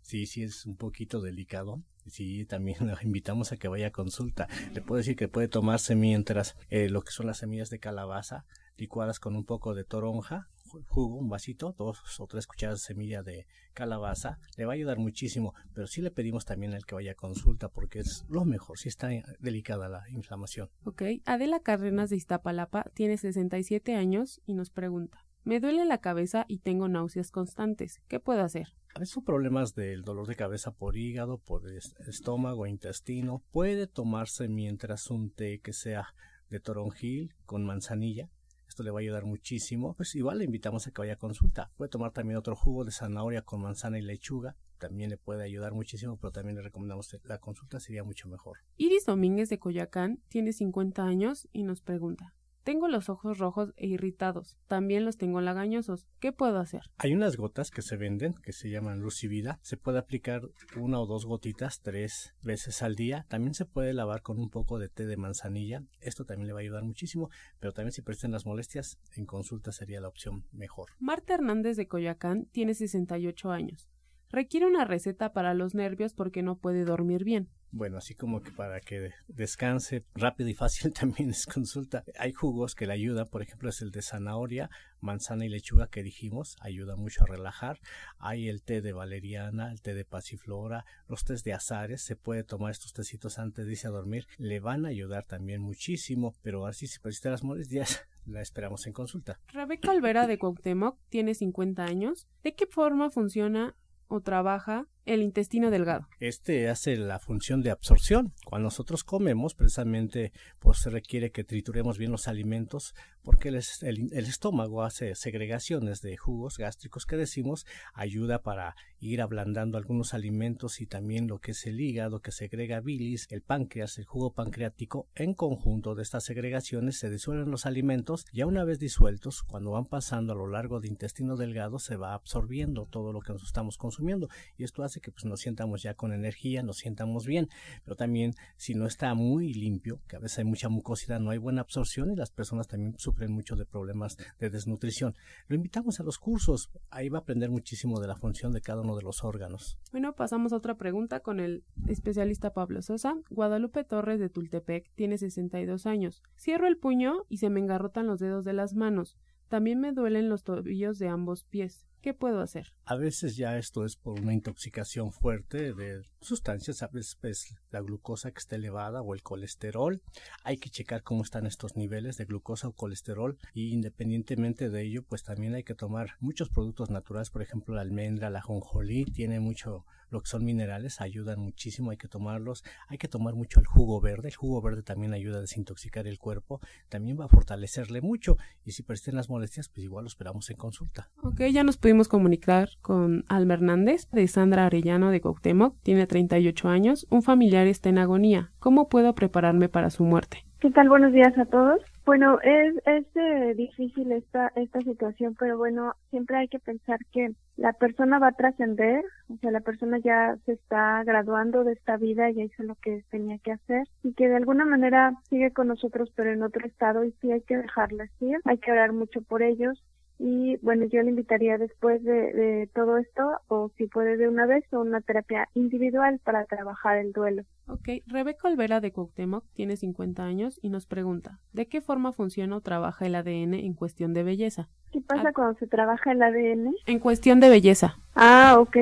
Sí, 0.00 0.26
sí 0.26 0.42
es 0.42 0.66
un 0.66 0.76
poquito 0.76 1.20
delicado. 1.20 1.82
Sí, 2.06 2.44
también 2.44 2.86
le 2.86 2.94
invitamos 3.02 3.52
a 3.52 3.56
que 3.56 3.68
vaya 3.68 3.88
a 3.88 3.92
consulta. 3.92 4.48
Le 4.72 4.82
puedo 4.82 4.98
decir 4.98 5.16
que 5.16 5.28
puede 5.28 5.48
tomarse 5.48 5.94
mientras 5.94 6.56
eh, 6.68 6.88
lo 6.88 7.02
que 7.02 7.10
son 7.10 7.26
las 7.26 7.38
semillas 7.38 7.70
de 7.70 7.80
calabaza 7.80 8.44
licuadas 8.76 9.20
con 9.20 9.36
un 9.36 9.44
poco 9.44 9.74
de 9.74 9.84
toronja 9.84 10.48
jugo, 10.86 11.16
un 11.16 11.28
vasito, 11.28 11.74
dos 11.78 11.98
o 12.20 12.26
tres 12.26 12.46
cucharadas 12.46 12.80
de 12.80 12.86
semilla 12.86 13.22
de 13.22 13.46
calabaza, 13.72 14.38
le 14.56 14.64
va 14.64 14.72
a 14.72 14.74
ayudar 14.74 14.98
muchísimo, 14.98 15.54
pero 15.74 15.86
sí 15.86 16.00
le 16.00 16.10
pedimos 16.10 16.44
también 16.44 16.72
al 16.74 16.84
que 16.84 16.94
vaya 16.94 17.12
a 17.12 17.14
consulta 17.16 17.68
porque 17.68 18.00
es 18.00 18.24
lo 18.28 18.44
mejor, 18.44 18.78
si 18.78 18.88
está 18.88 19.08
delicada 19.38 19.88
la 19.88 20.08
inflamación. 20.10 20.68
Ok, 20.84 21.02
Adela 21.24 21.60
Cárdenas 21.60 22.10
de 22.10 22.16
Iztapalapa 22.16 22.84
tiene 22.94 23.16
67 23.16 23.94
años 23.94 24.40
y 24.46 24.54
nos 24.54 24.70
pregunta, 24.70 25.26
me 25.44 25.60
duele 25.60 25.84
la 25.84 25.98
cabeza 25.98 26.44
y 26.48 26.58
tengo 26.58 26.88
náuseas 26.88 27.30
constantes, 27.30 28.00
¿qué 28.08 28.20
puedo 28.20 28.42
hacer? 28.42 28.68
A 28.94 28.98
veces 28.98 29.14
son 29.14 29.24
problemas 29.24 29.74
del 29.74 30.02
dolor 30.02 30.26
de 30.26 30.34
cabeza 30.34 30.72
por 30.72 30.96
hígado, 30.96 31.38
por 31.38 31.62
estómago, 32.08 32.66
intestino. 32.66 33.40
Puede 33.52 33.86
tomarse 33.86 34.48
mientras 34.48 35.10
un 35.10 35.30
té 35.30 35.60
que 35.60 35.72
sea 35.72 36.08
de 36.48 36.58
toronjil 36.58 37.32
con 37.46 37.64
manzanilla 37.64 38.28
esto 38.70 38.82
le 38.84 38.90
va 38.90 39.00
a 39.00 39.02
ayudar 39.02 39.24
muchísimo. 39.24 39.94
Pues 39.94 40.14
igual 40.14 40.38
le 40.38 40.44
invitamos 40.44 40.86
a 40.86 40.92
que 40.92 41.02
vaya 41.02 41.14
a 41.14 41.16
consulta. 41.16 41.70
Puede 41.76 41.90
tomar 41.90 42.12
también 42.12 42.38
otro 42.38 42.56
jugo 42.56 42.84
de 42.84 42.92
zanahoria 42.92 43.42
con 43.42 43.60
manzana 43.60 43.98
y 43.98 44.02
lechuga. 44.02 44.56
También 44.78 45.10
le 45.10 45.18
puede 45.18 45.44
ayudar 45.44 45.74
muchísimo, 45.74 46.16
pero 46.16 46.32
también 46.32 46.56
le 46.56 46.62
recomendamos 46.62 47.14
la 47.24 47.38
consulta 47.38 47.80
sería 47.80 48.04
mucho 48.04 48.28
mejor. 48.28 48.58
Iris 48.76 49.04
Domínguez 49.04 49.48
de 49.50 49.58
Coyacán 49.58 50.22
tiene 50.28 50.52
50 50.52 51.04
años 51.04 51.48
y 51.52 51.64
nos 51.64 51.82
pregunta. 51.82 52.34
Tengo 52.70 52.86
los 52.86 53.08
ojos 53.08 53.38
rojos 53.38 53.72
e 53.74 53.88
irritados. 53.88 54.56
También 54.68 55.04
los 55.04 55.16
tengo 55.16 55.40
lagañosos. 55.40 56.06
¿Qué 56.20 56.30
puedo 56.30 56.60
hacer? 56.60 56.82
Hay 56.98 57.12
unas 57.14 57.36
gotas 57.36 57.72
que 57.72 57.82
se 57.82 57.96
venden 57.96 58.34
que 58.44 58.52
se 58.52 58.70
llaman 58.70 59.00
Lucivida. 59.00 59.58
Se 59.60 59.76
puede 59.76 59.98
aplicar 59.98 60.42
una 60.76 61.00
o 61.00 61.06
dos 61.06 61.26
gotitas 61.26 61.80
tres 61.80 62.32
veces 62.44 62.84
al 62.84 62.94
día. 62.94 63.26
También 63.28 63.54
se 63.54 63.64
puede 63.64 63.92
lavar 63.92 64.22
con 64.22 64.38
un 64.38 64.50
poco 64.50 64.78
de 64.78 64.88
té 64.88 65.06
de 65.06 65.16
manzanilla. 65.16 65.82
Esto 65.98 66.24
también 66.24 66.46
le 66.46 66.52
va 66.52 66.60
a 66.60 66.62
ayudar 66.62 66.84
muchísimo. 66.84 67.28
Pero 67.58 67.72
también 67.72 67.90
si 67.90 68.02
prestan 68.02 68.30
las 68.30 68.46
molestias, 68.46 69.00
en 69.16 69.26
consulta 69.26 69.72
sería 69.72 70.00
la 70.00 70.06
opción 70.06 70.44
mejor. 70.52 70.90
Marta 71.00 71.34
Hernández 71.34 71.76
de 71.76 71.88
Coyoacán 71.88 72.46
tiene 72.52 72.74
68 72.74 73.50
años. 73.50 73.90
Requiere 74.28 74.68
una 74.68 74.84
receta 74.84 75.32
para 75.32 75.54
los 75.54 75.74
nervios 75.74 76.14
porque 76.14 76.44
no 76.44 76.56
puede 76.56 76.84
dormir 76.84 77.24
bien. 77.24 77.50
Bueno, 77.72 77.98
así 77.98 78.14
como 78.14 78.42
que 78.42 78.50
para 78.50 78.80
que 78.80 79.12
descanse 79.28 80.04
rápido 80.14 80.48
y 80.48 80.54
fácil 80.54 80.92
también 81.00 81.30
es 81.30 81.46
consulta. 81.46 82.04
Hay 82.18 82.32
jugos 82.32 82.74
que 82.74 82.86
le 82.86 82.94
ayudan, 82.94 83.28
por 83.28 83.42
ejemplo 83.42 83.68
es 83.68 83.80
el 83.80 83.92
de 83.92 84.02
zanahoria, 84.02 84.70
manzana 85.00 85.44
y 85.44 85.48
lechuga 85.48 85.86
que 85.86 86.02
dijimos, 86.02 86.56
ayuda 86.60 86.96
mucho 86.96 87.22
a 87.22 87.26
relajar. 87.26 87.78
Hay 88.18 88.48
el 88.48 88.62
té 88.62 88.80
de 88.80 88.92
valeriana, 88.92 89.70
el 89.70 89.80
té 89.82 89.94
de 89.94 90.04
pasiflora, 90.04 90.84
los 91.08 91.24
tés 91.24 91.44
de 91.44 91.52
azares, 91.52 92.02
se 92.02 92.16
puede 92.16 92.42
tomar 92.42 92.72
estos 92.72 92.92
tecitos 92.92 93.38
antes 93.38 93.66
de 93.66 93.72
irse 93.72 93.86
a 93.86 93.90
dormir, 93.90 94.26
le 94.36 94.58
van 94.58 94.84
a 94.84 94.88
ayudar 94.88 95.24
también 95.24 95.60
muchísimo, 95.60 96.34
pero 96.42 96.66
así 96.66 96.88
si 96.88 96.98
persiste 96.98 97.30
las 97.30 97.44
molestias, 97.44 98.04
la 98.26 98.40
esperamos 98.40 98.86
en 98.86 98.92
consulta. 98.92 99.38
Rebeca 99.48 99.92
Olvera 99.92 100.26
de 100.26 100.38
Cuauhtémoc 100.38 100.98
tiene 101.08 101.34
50 101.34 101.84
años. 101.84 102.28
¿De 102.42 102.54
qué 102.54 102.66
forma 102.66 103.10
funciona 103.10 103.76
o 104.08 104.20
trabaja 104.20 104.86
el 105.06 105.22
intestino 105.22 105.70
delgado. 105.70 106.06
Este 106.18 106.68
hace 106.68 106.96
la 106.96 107.18
función 107.18 107.62
de 107.62 107.70
absorción. 107.70 108.32
Cuando 108.44 108.66
nosotros 108.66 109.04
comemos, 109.04 109.54
precisamente, 109.54 110.32
pues 110.58 110.78
se 110.78 110.90
requiere 110.90 111.30
que 111.30 111.44
trituremos 111.44 111.98
bien 111.98 112.12
los 112.12 112.28
alimentos, 112.28 112.94
porque 113.22 113.48
el, 113.48 113.56
estómago 113.56 114.82
hace 114.82 115.14
segregaciones 115.14 116.00
de 116.00 116.16
jugos 116.16 116.56
gástricos 116.58 117.06
que 117.06 117.16
decimos, 117.16 117.66
ayuda 117.94 118.42
para 118.42 118.76
ir 118.98 119.20
ablandando 119.20 119.78
algunos 119.78 120.14
alimentos 120.14 120.80
y 120.80 120.86
también 120.86 121.26
lo 121.26 121.38
que 121.38 121.52
es 121.52 121.66
el 121.66 121.80
hígado, 121.80 122.20
que 122.20 122.32
segrega 122.32 122.80
bilis, 122.80 123.26
el 123.30 123.42
páncreas, 123.42 123.98
el 123.98 124.04
jugo 124.04 124.32
pancreático. 124.32 125.08
En 125.14 125.34
conjunto 125.34 125.94
de 125.94 126.02
estas 126.02 126.24
segregaciones 126.24 126.98
se 126.98 127.10
disuelven 127.10 127.50
los 127.50 127.66
alimentos, 127.66 128.26
ya 128.32 128.46
una 128.46 128.64
vez 128.64 128.78
disueltos, 128.78 129.42
cuando 129.42 129.72
van 129.72 129.86
pasando 129.86 130.32
a 130.32 130.36
lo 130.36 130.46
largo 130.46 130.80
del 130.80 130.90
intestino 130.90 131.36
delgado, 131.36 131.78
se 131.78 131.96
va 131.96 132.14
absorbiendo 132.14 132.86
todo 132.86 133.12
lo 133.12 133.20
que 133.20 133.32
nos 133.32 133.44
estamos 133.44 133.76
consumiendo 133.76 134.28
y 134.56 134.64
esto 134.64 134.82
hace 134.82 134.89
que 134.98 135.12
pues, 135.12 135.24
nos 135.24 135.38
sientamos 135.38 135.82
ya 135.82 135.94
con 135.94 136.12
energía, 136.12 136.64
nos 136.64 136.78
sientamos 136.78 137.26
bien, 137.26 137.48
pero 137.84 137.94
también 137.94 138.34
si 138.56 138.74
no 138.74 138.86
está 138.86 139.14
muy 139.14 139.54
limpio, 139.54 140.00
que 140.08 140.16
a 140.16 140.18
veces 140.18 140.38
hay 140.38 140.44
mucha 140.44 140.68
mucosidad, 140.68 141.20
no 141.20 141.30
hay 141.30 141.38
buena 141.38 141.60
absorción 141.60 142.10
y 142.10 142.16
las 142.16 142.32
personas 142.32 142.66
también 142.66 142.94
sufren 142.98 143.30
mucho 143.30 143.54
de 143.54 143.66
problemas 143.66 144.16
de 144.40 144.50
desnutrición. 144.50 145.14
Lo 145.46 145.54
invitamos 145.54 146.00
a 146.00 146.02
los 146.02 146.18
cursos, 146.18 146.70
ahí 146.90 147.08
va 147.08 147.18
a 147.18 147.20
aprender 147.20 147.50
muchísimo 147.50 148.00
de 148.00 148.08
la 148.08 148.16
función 148.16 148.52
de 148.52 148.60
cada 148.60 148.82
uno 148.82 148.96
de 148.96 149.02
los 149.02 149.22
órganos. 149.22 149.78
Bueno, 149.92 150.14
pasamos 150.14 150.52
a 150.52 150.56
otra 150.56 150.76
pregunta 150.76 151.20
con 151.20 151.38
el 151.38 151.62
especialista 151.86 152.52
Pablo 152.52 152.82
Sosa. 152.82 153.14
Guadalupe 153.30 153.84
Torres 153.84 154.18
de 154.18 154.30
Tultepec 154.30 154.90
tiene 154.94 155.18
62 155.18 155.86
años. 155.86 156.22
Cierro 156.38 156.66
el 156.66 156.78
puño 156.78 157.26
y 157.28 157.36
se 157.36 157.50
me 157.50 157.60
engarrotan 157.60 158.06
los 158.06 158.20
dedos 158.20 158.44
de 158.44 158.52
las 158.52 158.74
manos. 158.74 159.18
También 159.48 159.80
me 159.80 159.92
duelen 159.92 160.28
los 160.28 160.44
tobillos 160.44 160.98
de 160.98 161.08
ambos 161.08 161.44
pies. 161.44 161.89
¿Qué 162.00 162.14
puedo 162.14 162.40
hacer? 162.40 162.72
A 162.86 162.96
veces 162.96 163.36
ya 163.36 163.58
esto 163.58 163.84
es 163.84 163.96
por 163.96 164.18
una 164.18 164.32
intoxicación 164.32 165.12
fuerte 165.12 165.74
de 165.74 166.02
sustancias, 166.20 166.82
a 166.82 166.88
veces 166.88 167.16
pues, 167.20 167.54
la 167.70 167.80
glucosa 167.80 168.30
que 168.30 168.38
está 168.38 168.56
elevada 168.56 169.02
o 169.02 169.14
el 169.14 169.22
colesterol. 169.22 170.00
Hay 170.42 170.56
que 170.56 170.70
checar 170.70 171.02
cómo 171.02 171.22
están 171.22 171.46
estos 171.46 171.76
niveles 171.76 172.16
de 172.16 172.24
glucosa 172.24 172.68
o 172.68 172.72
colesterol 172.72 173.38
y 173.52 173.72
independientemente 173.72 174.70
de 174.70 174.82
ello, 174.82 175.02
pues 175.02 175.24
también 175.24 175.54
hay 175.54 175.62
que 175.62 175.74
tomar 175.74 176.14
muchos 176.20 176.48
productos 176.48 176.90
naturales, 176.90 177.30
por 177.30 177.42
ejemplo 177.42 177.74
la 177.74 177.82
almendra, 177.82 178.30
la 178.30 178.40
jonjolí, 178.40 179.04
tiene 179.04 179.38
mucho 179.38 179.84
lo 180.10 180.20
que 180.20 180.28
son 180.28 180.44
minerales, 180.44 181.00
ayudan 181.00 181.38
muchísimo, 181.40 181.90
hay 181.90 181.96
que 181.96 182.08
tomarlos, 182.08 182.64
hay 182.88 182.98
que 182.98 183.08
tomar 183.08 183.34
mucho 183.34 183.60
el 183.60 183.66
jugo 183.66 184.00
verde, 184.00 184.28
el 184.28 184.34
jugo 184.34 184.60
verde 184.60 184.82
también 184.82 185.14
ayuda 185.14 185.38
a 185.38 185.40
desintoxicar 185.40 186.06
el 186.06 186.18
cuerpo, 186.18 186.60
también 186.88 187.18
va 187.18 187.26
a 187.26 187.28
fortalecerle 187.28 188.00
mucho 188.00 188.36
y 188.64 188.72
si 188.72 188.82
persisten 188.82 189.14
las 189.14 189.28
molestias, 189.28 189.68
pues 189.68 189.84
igual 189.84 190.04
lo 190.04 190.08
esperamos 190.08 190.50
en 190.50 190.56
consulta. 190.56 191.10
Ok, 191.22 191.42
ya 191.52 191.62
nos 191.62 191.76
pudimos 191.90 192.06
comunicar 192.06 192.68
con 192.82 193.24
Alma 193.26 193.54
Hernández 193.54 194.08
de 194.12 194.28
Sandra 194.28 194.66
Arellano 194.66 195.10
de 195.10 195.20
Cuauhtémoc, 195.20 195.74
tiene 195.82 196.06
38 196.06 196.68
años, 196.68 197.04
un 197.10 197.22
familiar 197.22 197.66
está 197.66 197.88
en 197.88 197.98
agonía, 197.98 198.52
¿cómo 198.60 198.88
puedo 198.88 199.12
prepararme 199.16 199.68
para 199.68 199.90
su 199.90 200.04
muerte? 200.04 200.44
¿Qué 200.60 200.70
tal? 200.70 200.88
Buenos 200.88 201.12
días 201.12 201.36
a 201.36 201.46
todos. 201.46 201.80
Bueno, 202.06 202.38
es, 202.42 202.76
es 202.86 203.06
eh, 203.16 203.54
difícil 203.56 204.12
esta, 204.12 204.52
esta 204.54 204.80
situación, 204.82 205.34
pero 205.36 205.58
bueno, 205.58 205.94
siempre 206.10 206.36
hay 206.36 206.46
que 206.46 206.60
pensar 206.60 207.00
que 207.12 207.32
la 207.56 207.72
persona 207.72 208.20
va 208.20 208.28
a 208.28 208.32
trascender, 208.32 209.02
o 209.28 209.36
sea, 209.38 209.50
la 209.50 209.60
persona 209.60 209.98
ya 209.98 210.36
se 210.46 210.52
está 210.52 211.02
graduando 211.02 211.64
de 211.64 211.72
esta 211.72 211.96
vida, 211.96 212.30
ya 212.30 212.44
hizo 212.44 212.62
lo 212.62 212.76
que 212.76 213.02
tenía 213.10 213.38
que 213.38 213.50
hacer 213.50 213.88
y 214.04 214.12
que 214.12 214.28
de 214.28 214.36
alguna 214.36 214.64
manera 214.64 215.14
sigue 215.28 215.50
con 215.50 215.66
nosotros, 215.66 216.08
pero 216.14 216.30
en 216.30 216.44
otro 216.44 216.64
estado 216.68 217.02
y 217.02 217.10
sí 217.20 217.32
hay 217.32 217.40
que 217.40 217.56
dejarla 217.56 218.04
así, 218.04 218.32
hay 218.44 218.58
que 218.58 218.70
orar 218.70 218.92
mucho 218.92 219.22
por 219.22 219.42
ellos 219.42 219.82
y 220.22 220.58
bueno, 220.58 220.84
yo 220.84 221.00
le 221.00 221.08
invitaría 221.08 221.56
después 221.56 222.04
de, 222.04 222.68
todo 222.74 222.98
esto, 222.98 223.22
o 223.48 223.70
si 223.78 223.86
puede 223.86 224.18
de 224.18 224.28
una 224.28 224.44
vez, 224.44 224.64
o 224.70 224.80
una 224.80 225.00
terapia 225.00 225.48
individual 225.54 226.20
para 226.22 226.44
trabajar 226.44 226.98
el 226.98 227.12
duelo. 227.12 227.44
Ok, 227.68 227.88
Rebeca 228.06 228.48
Olvera 228.48 228.80
de 228.80 228.92
Cuauhtémoc 228.92 229.46
tiene 229.54 229.78
50 229.78 230.22
años 230.22 230.60
y 230.60 230.68
nos 230.68 230.84
pregunta, 230.84 231.38
¿de 231.54 231.68
qué 231.68 231.80
forma 231.80 232.12
funciona 232.12 232.54
o 232.54 232.60
trabaja 232.60 233.06
el 233.06 233.14
ADN 233.14 233.54
en 233.54 233.72
cuestión 233.72 234.12
de 234.12 234.22
belleza? 234.22 234.68
¿Qué 234.92 235.00
pasa 235.00 235.28
ah. 235.28 235.32
cuando 235.34 235.58
se 235.58 235.66
trabaja 235.66 236.12
el 236.12 236.20
ADN? 236.20 236.74
En 236.84 236.98
cuestión 236.98 237.40
de 237.40 237.48
belleza. 237.48 237.96
Ah, 238.14 238.56
ok. 238.58 238.76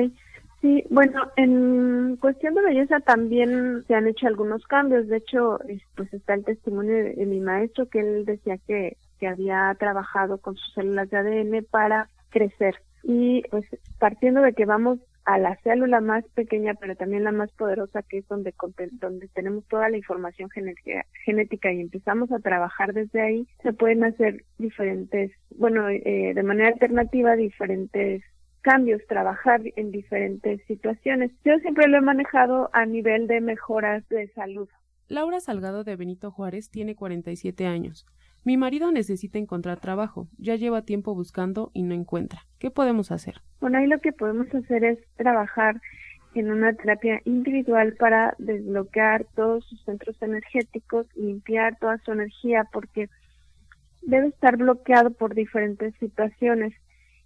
Sí, 0.59 0.83
bueno, 0.89 1.21
en 1.37 2.17
cuestión 2.17 2.53
de 2.53 2.63
belleza 2.63 2.99
también 2.99 3.85
se 3.87 3.95
han 3.95 4.07
hecho 4.07 4.27
algunos 4.27 4.67
cambios. 4.67 5.07
De 5.07 5.17
hecho, 5.17 5.57
pues 5.95 6.13
está 6.13 6.33
el 6.33 6.43
testimonio 6.43 6.95
de 6.95 7.25
mi 7.25 7.39
maestro 7.39 7.87
que 7.87 8.01
él 8.01 8.25
decía 8.25 8.57
que 8.67 8.97
que 9.19 9.27
había 9.27 9.75
trabajado 9.79 10.39
con 10.39 10.55
sus 10.55 10.73
células 10.73 11.09
de 11.09 11.17
ADN 11.17 11.65
para 11.69 12.09
crecer. 12.29 12.75
Y 13.03 13.43
pues 13.49 13.65
partiendo 13.97 14.41
de 14.41 14.53
que 14.53 14.65
vamos 14.65 14.99
a 15.25 15.37
la 15.37 15.55
célula 15.57 16.01
más 16.01 16.25
pequeña, 16.33 16.73
pero 16.73 16.95
también 16.95 17.23
la 17.23 17.31
más 17.31 17.51
poderosa, 17.51 18.01
que 18.01 18.17
es 18.17 18.27
donde, 18.27 18.53
donde 18.93 19.27
tenemos 19.27 19.63
toda 19.67 19.87
la 19.89 19.97
información 19.97 20.49
genética, 20.49 21.71
y 21.71 21.81
empezamos 21.81 22.31
a 22.31 22.39
trabajar 22.39 22.93
desde 22.93 23.21
ahí, 23.21 23.47
se 23.61 23.71
pueden 23.71 24.03
hacer 24.03 24.43
diferentes, 24.57 25.31
bueno, 25.55 25.87
eh, 25.87 26.33
de 26.33 26.43
manera 26.43 26.69
alternativa, 26.69 27.35
diferentes 27.35 28.23
cambios, 28.61 29.01
trabajar 29.07 29.61
en 29.75 29.91
diferentes 29.91 30.63
situaciones. 30.65 31.31
Yo 31.45 31.57
siempre 31.59 31.87
lo 31.87 31.97
he 31.97 32.01
manejado 32.01 32.69
a 32.73 32.85
nivel 32.85 33.27
de 33.27 33.39
mejoras 33.39 34.07
de 34.09 34.29
salud. 34.29 34.67
Laura 35.07 35.39
Salgado 35.39 35.83
de 35.83 35.95
Benito 35.95 36.31
Juárez 36.31 36.69
tiene 36.69 36.95
47 36.95 37.65
años. 37.65 38.05
Mi 38.43 38.57
marido 38.57 38.91
necesita 38.91 39.37
encontrar 39.37 39.79
trabajo. 39.79 40.27
Ya 40.37 40.55
lleva 40.55 40.83
tiempo 40.83 41.13
buscando 41.13 41.71
y 41.73 41.83
no 41.83 41.93
encuentra. 41.93 42.45
¿Qué 42.57 42.71
podemos 42.71 43.11
hacer? 43.11 43.41
Bueno, 43.59 43.77
ahí 43.77 43.87
lo 43.87 43.99
que 43.99 44.13
podemos 44.13 44.47
hacer 44.53 44.83
es 44.83 44.99
trabajar 45.17 45.81
en 46.35 46.51
una 46.51 46.73
terapia 46.73 47.21
individual 47.25 47.95
para 47.95 48.35
desbloquear 48.37 49.25
todos 49.35 49.65
sus 49.65 49.83
centros 49.83 50.21
energéticos, 50.21 51.07
limpiar 51.15 51.77
toda 51.79 51.97
su 51.99 52.11
energía, 52.11 52.65
porque 52.71 53.09
debe 54.03 54.27
estar 54.27 54.57
bloqueado 54.57 55.11
por 55.11 55.35
diferentes 55.35 55.93
situaciones. 55.99 56.73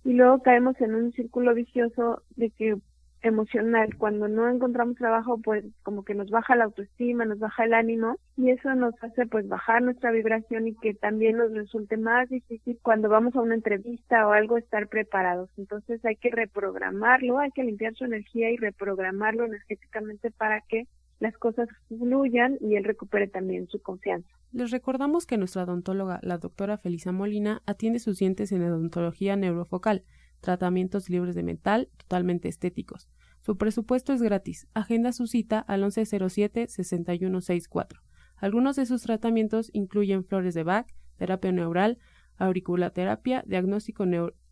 Y 0.03 0.13
luego 0.13 0.41
caemos 0.41 0.79
en 0.81 0.95
un 0.95 1.11
círculo 1.13 1.53
vicioso 1.53 2.23
de 2.35 2.49
que 2.49 2.77
emocional. 3.23 3.97
Cuando 3.97 4.27
no 4.27 4.49
encontramos 4.49 4.97
trabajo, 4.97 5.39
pues 5.41 5.65
como 5.81 6.03
que 6.03 6.13
nos 6.13 6.29
baja 6.29 6.55
la 6.55 6.65
autoestima, 6.65 7.25
nos 7.25 7.39
baja 7.39 7.63
el 7.63 7.73
ánimo 7.73 8.17
y 8.37 8.51
eso 8.51 8.75
nos 8.75 8.93
hace 9.01 9.25
pues 9.25 9.47
bajar 9.47 9.81
nuestra 9.81 10.11
vibración 10.11 10.67
y 10.67 10.75
que 10.75 10.93
también 10.93 11.37
nos 11.37 11.51
resulte 11.53 11.97
más 11.97 12.29
difícil 12.29 12.77
cuando 12.81 13.09
vamos 13.09 13.35
a 13.35 13.41
una 13.41 13.55
entrevista 13.55 14.27
o 14.27 14.33
algo 14.33 14.57
estar 14.57 14.87
preparados. 14.87 15.49
Entonces 15.57 16.03
hay 16.05 16.17
que 16.17 16.29
reprogramarlo, 16.29 17.39
hay 17.39 17.51
que 17.51 17.63
limpiar 17.63 17.95
su 17.95 18.05
energía 18.05 18.51
y 18.51 18.57
reprogramarlo 18.57 19.45
energéticamente 19.45 20.29
para 20.31 20.61
que 20.61 20.87
las 21.19 21.37
cosas 21.37 21.69
fluyan 21.87 22.57
y 22.59 22.75
él 22.75 22.83
recupere 22.83 23.27
también 23.27 23.67
su 23.69 23.81
confianza. 23.81 24.27
Les 24.51 24.71
recordamos 24.71 25.25
que 25.25 25.37
nuestra 25.37 25.63
odontóloga, 25.63 26.19
la 26.21 26.37
doctora 26.37 26.77
Felisa 26.77 27.11
Molina, 27.11 27.61
atiende 27.65 27.99
sus 27.99 28.19
dientes 28.19 28.51
en 28.51 28.63
odontología 28.63 29.35
neurofocal 29.35 30.03
tratamientos 30.43 31.09
libres 31.09 31.33
de 31.33 31.41
metal, 31.41 31.89
totalmente 31.97 32.47
estéticos. 32.47 33.09
Su 33.41 33.57
presupuesto 33.57 34.13
es 34.13 34.21
gratis. 34.21 34.67
Agenda 34.75 35.11
su 35.11 35.25
cita 35.25 35.57
al 35.59 35.81
1107-6164. 35.83 38.03
Algunos 38.37 38.75
de 38.75 38.85
sus 38.85 39.01
tratamientos 39.01 39.71
incluyen 39.73 40.23
flores 40.23 40.53
de 40.53 40.61
Bach, 40.63 40.85
terapia 41.17 41.51
neural, 41.51 41.97
auriculaterapia, 42.37 43.43
diagnóstico 43.47 44.05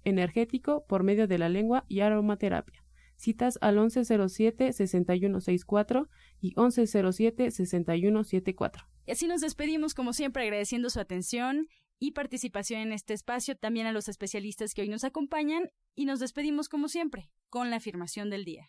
energético 0.04 0.84
por 0.88 1.04
medio 1.04 1.28
de 1.28 1.38
la 1.38 1.50
lengua 1.50 1.86
y 1.88 2.00
aromaterapia. 2.00 2.84
Citas 3.16 3.60
al 3.62 3.78
1107-6164 3.78 6.10
y 6.40 6.56
1107-6174. 6.56 8.88
Y 9.06 9.12
así 9.12 9.28
nos 9.28 9.42
despedimos 9.42 9.94
como 9.94 10.14
siempre 10.14 10.42
agradeciendo 10.44 10.90
su 10.90 11.00
atención 11.00 11.68
y 12.02 12.12
participación 12.14 12.82
en 12.82 12.92
este 12.94 13.14
espacio, 13.14 13.56
también 13.56 13.86
a 13.86 13.92
los 13.92 14.10
especialistas 14.10 14.74
que 14.74 14.82
hoy 14.82 14.90
nos 14.90 15.04
acompañan 15.04 15.70
y 15.94 16.06
nos 16.06 16.20
despedimos 16.20 16.68
como 16.68 16.88
siempre 16.88 17.30
con 17.50 17.70
la 17.70 17.76
afirmación 17.76 18.32
del 18.32 18.44
día. 18.44 18.68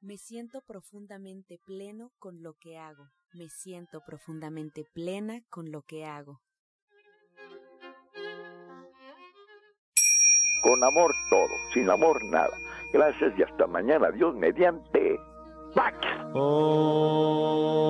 Me 0.00 0.16
siento 0.16 0.62
profundamente 0.62 1.58
pleno 1.66 2.12
con 2.18 2.42
lo 2.42 2.54
que 2.54 2.78
hago. 2.78 3.10
Me 3.34 3.50
siento 3.50 4.00
profundamente 4.06 4.86
plena 4.94 5.42
con 5.50 5.70
lo 5.70 5.82
que 5.82 6.06
hago. 6.06 6.40
Con 10.62 10.82
amor 10.82 11.14
todo, 11.28 11.52
sin 11.74 11.90
amor 11.90 12.24
nada. 12.24 12.56
Gracias 12.94 13.38
y 13.38 13.42
hasta 13.42 13.66
mañana. 13.66 14.10
Dios 14.10 14.34
mediante. 14.34 15.20
¡Pax! 15.74 15.98
Oh. 16.34 17.82